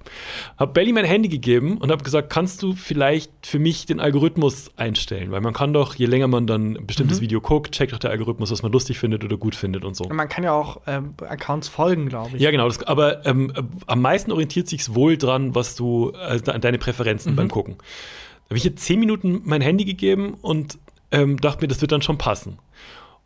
[0.56, 4.70] Hab Belly mein Handy gegeben und habe gesagt, kannst du vielleicht für mich den Algorithmus
[4.76, 5.30] einstellen?
[5.30, 8.10] Weil man kann doch, je länger man dann ein bestimmtes Video guckt, checkt doch der
[8.10, 10.04] Algorithmus, was man lustig findet oder gut findet und so.
[10.08, 12.42] Man kann ja auch ähm, Accounts folgen, glaube ich.
[12.42, 12.66] Ja, genau.
[12.68, 16.78] Das, aber ähm, äh, am meisten orientiert sich wohl dran, was du, äh, an deine
[16.78, 17.76] Präferenzen beim Gucken.
[17.78, 20.78] Da habe ich jetzt zehn Minuten mein Handy gegeben und
[21.10, 22.58] ähm, dachte mir, das wird dann schon passen.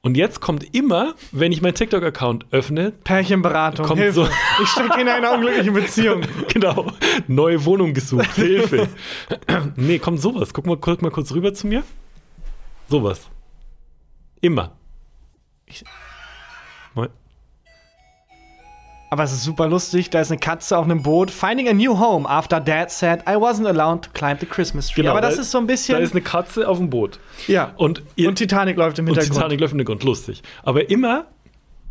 [0.04, 4.24] Und jetzt kommt immer, wenn ich meinen TikTok-Account öffne, Pärchenberatung, Kommt Hilfe.
[4.24, 4.28] so-
[4.62, 6.22] Ich stecke in einer unglücklichen Beziehung.
[6.48, 6.86] genau,
[7.28, 8.88] neue Wohnung gesucht, Hilfe.
[9.76, 10.52] nee, kommt sowas.
[10.52, 11.84] Guck mal, guck mal kurz rüber zu mir.
[12.88, 13.28] Sowas.
[14.40, 14.72] Immer.
[15.66, 15.84] Ich-
[16.94, 17.08] Moin.
[19.12, 20.08] Aber es ist super lustig.
[20.08, 21.30] Da ist eine Katze auf einem Boot.
[21.30, 25.06] Finding a new home after dad said I wasn't allowed to climb the Christmas tree.
[25.06, 25.98] Aber das da- ist so ein bisschen.
[25.98, 27.18] Da ist eine Katze auf dem Boot.
[27.46, 27.72] ja.
[27.76, 29.34] Und, ihr, Und Titanic läuft im Und Hintergrund.
[29.36, 30.42] Titanic läuft im Hintergrund, lustig.
[30.62, 31.26] Aber immer,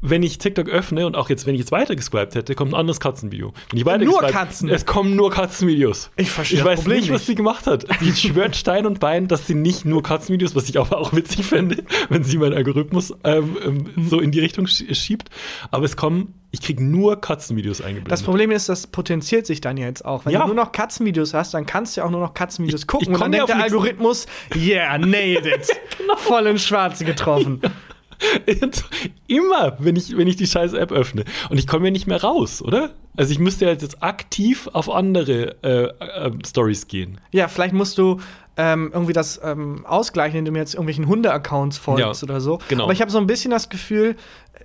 [0.02, 2.80] wenn ich TikTok öffne und auch jetzt, wenn ich jetzt weiter geswiped hätte, kommt ein
[2.80, 3.54] anderes Katzenvideo.
[3.70, 4.68] Wenn ich weiter Nur Katzen?
[4.70, 6.10] Es kommen nur Katzenvideos.
[6.18, 7.86] Ich verstehe Ich weiß Problem nicht, was sie gemacht hat.
[8.00, 11.46] Sie schwört Stein und Bein, dass sie nicht nur Katzenvideos, was ich aber auch witzig
[11.46, 15.30] fände, wenn sie meinen Algorithmus ähm, ähm, so in die Richtung sch- schiebt.
[15.70, 18.12] Aber es kommen, ich kriege nur Katzenvideos eingeblendet.
[18.12, 20.26] Das Problem ist, das potenziert sich dann jetzt auch.
[20.26, 20.42] Wenn Ja.
[20.42, 23.08] du nur noch Katzenvideos hast, dann kannst du ja auch nur noch Katzenvideos Ich- gucken.
[23.10, 23.64] ich und dann ja denkt der.
[23.64, 24.26] Algorithmus,
[24.56, 25.68] yeah, nailed it.
[26.00, 26.16] Genau.
[26.18, 27.62] Voll ins Schwarze getroffen.
[27.64, 27.72] Und
[29.28, 31.24] Immer, wenn ich, wenn ich die scheiß App öffne.
[31.50, 32.92] Und ich komme ja nicht mehr raus, oder?
[33.18, 35.84] Also ich müsste ja jetzt aktiv auf andere äh,
[36.28, 37.20] äh, Stories gehen.
[37.32, 38.20] Ja, vielleicht musst du
[38.58, 42.60] ähm, irgendwie das ähm, ausgleichen, indem du jetzt irgendwelchen Hunde-Accounts folgst Ja, oder so.
[42.68, 42.84] genau.
[42.86, 44.16] Aber ich habe so ein bisschen das Gefühl,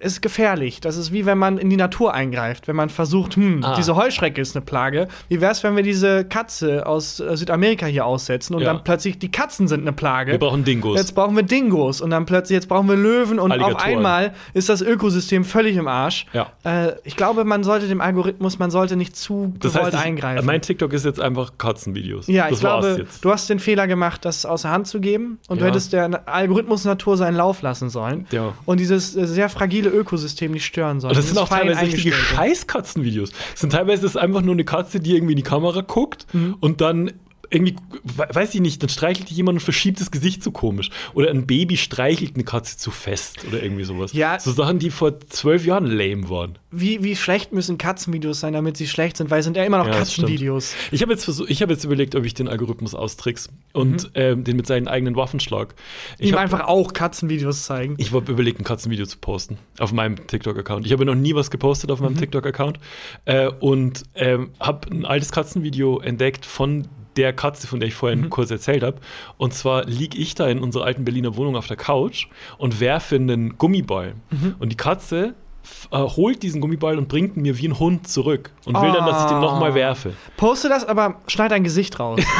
[0.00, 0.80] ist gefährlich.
[0.80, 2.68] Das ist wie wenn man in die Natur eingreift.
[2.68, 3.74] Wenn man versucht, hm, Ah.
[3.76, 5.08] diese Heuschrecke ist eine Plage.
[5.28, 8.72] Wie wäre es, wenn wir diese Katze aus äh, Südamerika hier aussetzen und Ja.
[8.72, 10.32] dann plötzlich die Katzen sind eine Plage?
[10.32, 10.96] Wir brauchen Dingos.
[10.98, 14.68] Jetzt brauchen wir Dingos und dann plötzlich, jetzt brauchen wir Löwen und auf einmal ist
[14.68, 16.26] das Ökosystem völlig im Arsch.
[16.32, 16.48] Ja.
[16.64, 20.06] Äh, ich glaube, man sollte dem Algorithmus, man sollte nicht zu das gewollt heißt, ich,
[20.08, 20.46] eingreifen.
[20.46, 22.26] mein TikTok ist jetzt einfach Katzenvideos.
[22.26, 23.24] ja, das ich glaube, jetzt.
[23.24, 25.70] du hast den Fehler gemacht, das außer Hand zu geben und du Ja.
[25.70, 28.52] hättest der Algorithmus Natur seinen Lauf lassen sollen Ja.
[28.64, 31.10] und dieses äh, sehr fragile Ökosystem nicht stören sollen.
[31.12, 32.12] Und das sind auch teilweise richtige.
[32.14, 33.30] Scheiß-Katzenvideos.
[33.54, 36.56] Es sind teilweise ist einfach nur eine Katze, die irgendwie in die Kamera guckt Mhm.
[36.60, 37.12] und dann
[37.50, 40.90] irgendwie, we- weiß ich nicht, dann streichelt jemand und verschiebt das Gesicht so komisch.
[41.14, 44.12] Oder ein Baby streichelt eine Katze zu fest oder irgendwie sowas.
[44.12, 44.38] Ja.
[44.40, 46.58] So Sachen, die vor zwölf Jahren lame waren.
[46.70, 49.78] Wie, wie schlecht müssen Katzenvideos sein, damit sie schlecht sind, weil es sind ja immer
[49.78, 50.74] noch Ja, Katzenvideos.
[50.90, 54.56] Ich habe jetzt, versuch- ich jetzt überlegt, ob ich den Algorithmus austrickse und ähm, den
[54.56, 55.74] mit seinen eigenen Waffen schlag.
[56.18, 56.28] Ich Mhm.
[56.28, 57.94] Ihm hab- einfach auch Katzenvideos zeigen.
[57.98, 60.84] Ich habe überlegt, ein Katzenvideo zu posten auf meinem TikTok-Account.
[60.86, 62.18] Ich habe noch nie was gepostet auf meinem Mhm.
[62.18, 62.78] TikTok-Account
[63.24, 68.22] äh, und ähm, habe ein altes Katzenvideo entdeckt von der Katze, von der ich vorhin
[68.22, 68.30] Mhm.
[68.30, 68.98] kurz erzählt habe.
[69.38, 72.26] Und zwar liege ich da in unserer alten Berliner Wohnung auf der Couch
[72.58, 74.14] und werfe einen Gummiball.
[74.30, 74.54] Mhm.
[74.58, 75.34] Und die Katze
[75.90, 79.04] äh, holt diesen Gummiball und bringt ihn mir wie ein Hund zurück und will dann,
[79.06, 79.40] dass ich den Oh.
[79.40, 80.12] nochmal werfe.
[80.36, 82.20] Poste das, aber schneid dein Gesicht raus.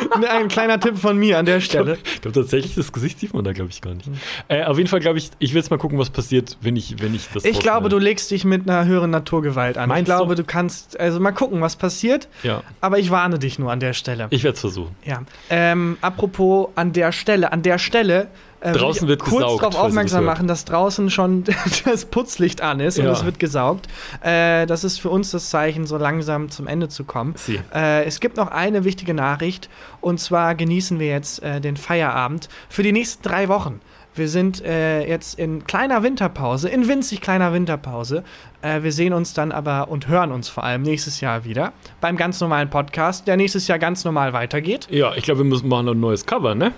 [0.30, 1.98] Ein kleiner Tipp von mir an der Stelle.
[2.04, 4.08] Ich glaube tatsächlich, das Gesicht sieht man da, glaube ich, gar nicht.
[4.48, 7.00] Äh, auf jeden Fall glaube ich, ich will jetzt mal gucken, was passiert, wenn ich,
[7.02, 9.88] wenn ich das Ich glaube, du legst dich mit einer höheren Naturgewalt an.
[9.88, 10.42] Meinst ich glaube, du?
[10.42, 12.28] du kannst, also mal gucken, was passiert.
[12.42, 14.26] Ja, Aber ich warne dich nur an der Stelle.
[14.30, 14.94] ich werde es versuchen.
[15.04, 15.22] ja.
[15.50, 18.28] Ähm, apropos an der Stelle, an der Stelle.
[18.60, 21.44] Äh, Draußen ich wird kurz gesaugt, darauf aufmerksam machen, dass draußen schon
[21.84, 23.12] das Putzlicht an ist und Ja.
[23.12, 23.86] es wird gesaugt.
[24.22, 27.34] Äh, das ist für uns das Zeichen, so langsam zum Ende zu kommen.
[27.74, 29.68] Äh, es gibt noch eine wichtige Nachricht
[30.00, 33.80] und zwar genießen wir jetzt äh, den Feierabend für die nächsten drei Wochen.
[34.14, 38.24] Wir sind äh, jetzt in kleiner Winterpause, in winzig kleiner Winterpause.
[38.62, 42.16] Äh, wir sehen uns dann aber und hören uns vor allem nächstes Jahr wieder beim
[42.16, 44.88] ganz normalen Podcast, der nächstes Jahr ganz normal weitergeht.
[44.90, 46.72] Ja, ich glaube, wir müssen machen ein neues Cover, ne?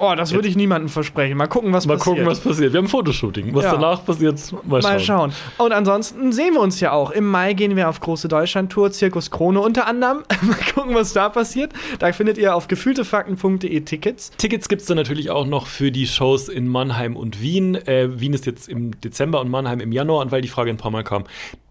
[0.00, 1.36] Oh, das würde ich niemandem versprechen.
[1.36, 2.16] Mal gucken, was Mal passiert.
[2.16, 2.72] gucken, was passiert.
[2.72, 3.54] Wir haben ein Fotoshooting.
[3.54, 3.72] Was Ja.
[3.72, 4.92] danach passiert, mal schauen.
[4.92, 5.32] Mal schauen.
[5.58, 7.10] Und ansonsten sehen wir uns ja auch.
[7.10, 10.18] Im Mai gehen wir auf große Deutschland-Tour, Zirkus Krone unter anderem.
[10.42, 11.72] Mal gucken, was da passiert.
[11.98, 14.30] Da findet ihr auf gefühltefakten.de Tickets.
[14.38, 17.74] Tickets gibt es dann natürlich auch noch für die Shows in Mannheim und Wien.
[17.74, 20.22] Äh, Wien ist jetzt im Dezember und Mannheim im Januar.
[20.22, 21.24] Und weil die Frage ein paar Mal kam,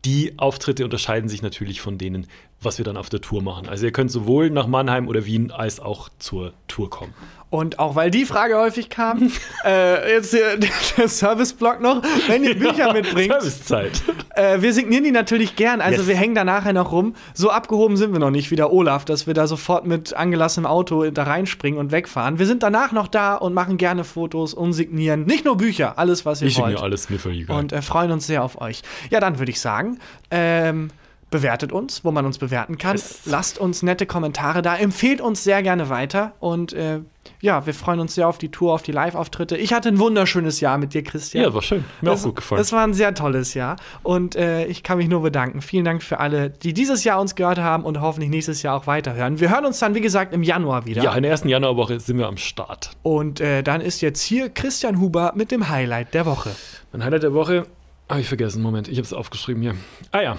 [0.05, 2.27] die Auftritte unterscheiden sich natürlich von denen,
[2.61, 3.67] was wir dann auf der Tour machen.
[3.67, 7.13] Also ihr könnt sowohl nach Mannheim oder Wien als auch zur Tour kommen.
[7.51, 9.31] Und auch weil die Frage häufig kam,
[9.65, 13.31] äh, jetzt der, der Service-Block noch, wenn ihr Bücher mitbringt.
[13.31, 14.03] Servicezeit.
[14.35, 15.81] Äh, wir signieren die natürlich gern.
[15.81, 16.07] Also Yes.
[16.09, 17.15] wir hängen da nachher noch rum.
[17.33, 20.67] So abgehoben sind wir noch nicht wie der Olaf, dass wir da sofort mit angelassenem
[20.67, 22.37] Auto da reinspringen und wegfahren.
[22.37, 25.25] Wir sind danach noch da und machen gerne Fotos und signieren.
[25.25, 26.75] Nicht nur Bücher, alles, was ihr Ich wollt.
[26.77, 27.57] mir alles, mir völlig egal.
[27.57, 28.83] Und äh, freuen uns sehr auf euch.
[29.09, 29.97] Ja, dann würde ich sagen,
[30.29, 30.89] ähm,
[31.29, 32.95] bewertet uns, wo man uns bewerten kann.
[32.95, 33.21] Yes.
[33.25, 34.75] Lasst uns nette Kommentare da.
[34.75, 36.33] Empfehlt uns sehr gerne weiter.
[36.39, 36.99] Und äh,
[37.41, 39.55] ja, wir freuen uns sehr auf die Tour, auf die Live-Auftritte.
[39.55, 41.43] Ich hatte ein wunderschönes Jahr mit dir, Christian.
[41.43, 41.85] ja, war schön.
[42.01, 42.59] Mir das, auch gut gefallen.
[42.59, 43.75] Das war ein sehr tolles Jahr.
[44.03, 45.61] Und äh, ich kann mich nur bedanken.
[45.61, 48.87] Vielen Dank für alle, die dieses Jahr uns gehört haben und hoffentlich nächstes Jahr auch
[48.87, 49.39] weiterhören.
[49.39, 51.03] Wir hören uns dann, wie gesagt, im Januar wieder.
[51.03, 52.91] ja, in der ersten Januarwoche sind wir am Start.
[53.03, 56.51] Und äh, dann ist jetzt hier Christian Huber mit dem Highlight der Woche.
[56.91, 57.65] Mein Highlight der Woche,
[58.09, 59.75] habe ich vergessen, Moment, ich habe es aufgeschrieben hier.
[60.11, 60.37] Ah ja,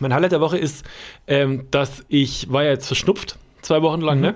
[0.00, 0.84] mein Highlight der Woche ist,
[1.26, 4.34] ähm, dass ich war ja jetzt verschnupft, zwei Wochen lang, ne?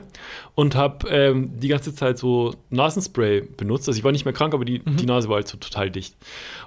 [0.55, 3.89] Und habe ähm, die ganze Zeit so Nasenspray benutzt.
[3.89, 6.17] Also ich war nicht mehr krank, aber die, die Nase war halt so total dicht.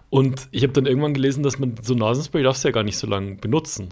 [0.09, 3.07] Und ich habe dann irgendwann gelesen, dass man so Nasenspray darfst ja gar nicht so
[3.07, 3.89] lange benutzen.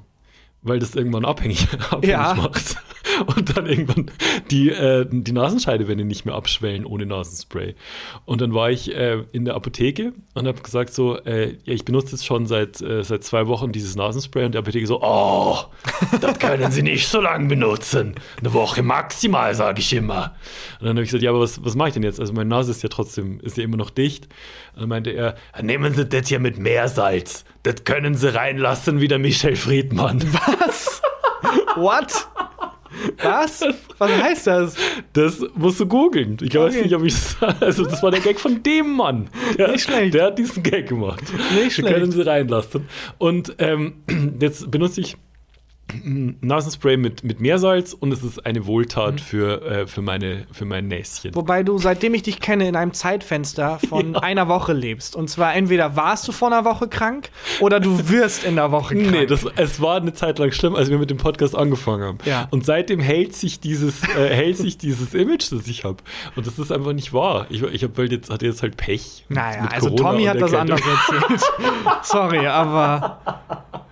[0.64, 2.34] Weil das irgendwann abhängig, abhängig Ja.
[2.36, 2.78] macht.
[3.24, 4.12] Und dann irgendwann
[4.50, 7.76] die, äh, die Nasenscheidewände nicht mehr abschwellen ohne Nasenspray.
[8.26, 11.86] Und dann war ich äh, in der Apotheke und habe gesagt so, äh, ja, ich
[11.86, 15.58] benutze jetzt schon seit, äh, seit zwei Wochen dieses Nasenspray und die Apotheke so, oh,
[16.22, 18.16] das können Sie nicht so lange benutzen.
[18.40, 20.36] Eine Woche maximal, sage ich immer.
[20.80, 22.20] Und dann habe ich gesagt, ja, aber was, was mache ich denn jetzt?
[22.20, 24.28] Also meine Nase ist ja trotzdem, ist ja immer noch dicht.
[24.74, 27.46] Und dann meinte er, nehmen Sie das hier mit Meersalz.
[27.64, 30.22] Das können Sie reinlassen wie der Michel Friedmann.
[30.34, 31.02] Was?
[31.76, 32.28] What?
[33.22, 33.64] Was?
[33.98, 34.76] Was heißt das?
[35.14, 36.38] Das musst du googeln.
[36.42, 36.84] Ich weiß Okay.
[36.84, 37.16] nicht, ob ich
[37.60, 39.30] Also, das war der Gag von dem Mann.
[39.58, 40.14] Der, Nicht schlecht.
[40.14, 41.22] Der hat diesen Gag gemacht.
[41.22, 41.94] Nicht Wir schlecht.
[41.96, 42.88] können sie reinlassen.
[43.18, 43.94] Und ähm,
[44.39, 45.16] jetzt benutze ich
[46.42, 50.88] Nasenspray mit, mit Meersalz und es ist eine Wohltat für, äh, für, meine, für mein
[50.88, 51.34] Näschen.
[51.36, 55.16] Wobei du, seitdem ich dich kenne, in einem Zeitfenster von einer Woche lebst.
[55.16, 57.30] Und zwar entweder warst du vor einer Woche krank
[57.60, 59.12] oder du wirst in der Woche krank.
[59.12, 62.18] Nee, das, es war eine Zeit lang schlimm, als wir mit dem Podcast angefangen haben.
[62.26, 62.48] Ja.
[62.52, 65.98] Und seitdem hält sich dieses, äh, hält sich dieses Image, das ich habe.
[66.36, 67.48] Und das ist einfach nicht wahr.
[67.50, 69.26] Ich, ich hab halt jetzt, hatte jetzt halt Pech.
[69.30, 71.42] naja, mit also Corona Tommy hat das anders erzählt.
[72.04, 73.20] Sorry, aber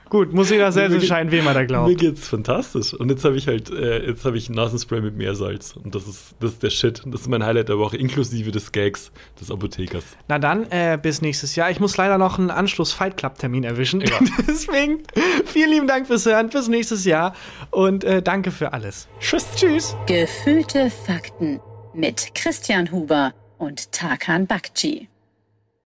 [0.09, 1.97] gut, muss jeder selbst Mir entscheiden, wem er da Mir glaubt.
[1.97, 2.93] geht's fantastisch.
[2.93, 5.75] Und jetzt habe ich halt, äh, jetzt habe ich ein Nasenspray mit Meersalz.
[5.75, 7.01] Und das ist, das ist der Shit.
[7.05, 10.03] Das ist mein Highlight der Woche, inklusive des Gags des Apothekers.
[10.27, 11.69] Na dann, äh, bis nächstes Jahr.
[11.71, 14.01] Ich muss leider noch einen Anschluss-Fight Club-Termin erwischen.
[14.01, 14.19] Ja.
[14.47, 15.03] Deswegen,
[15.45, 16.49] vielen lieben Dank fürs Hören.
[16.49, 17.33] Bis nächstes Jahr.
[17.71, 19.07] Und äh, danke für alles.
[19.19, 19.45] Tschüss.
[19.55, 19.95] Tschüss.
[20.07, 21.59] Gefühlte Fakten
[21.93, 25.07] mit Christian Huber und Tarkan Bakci.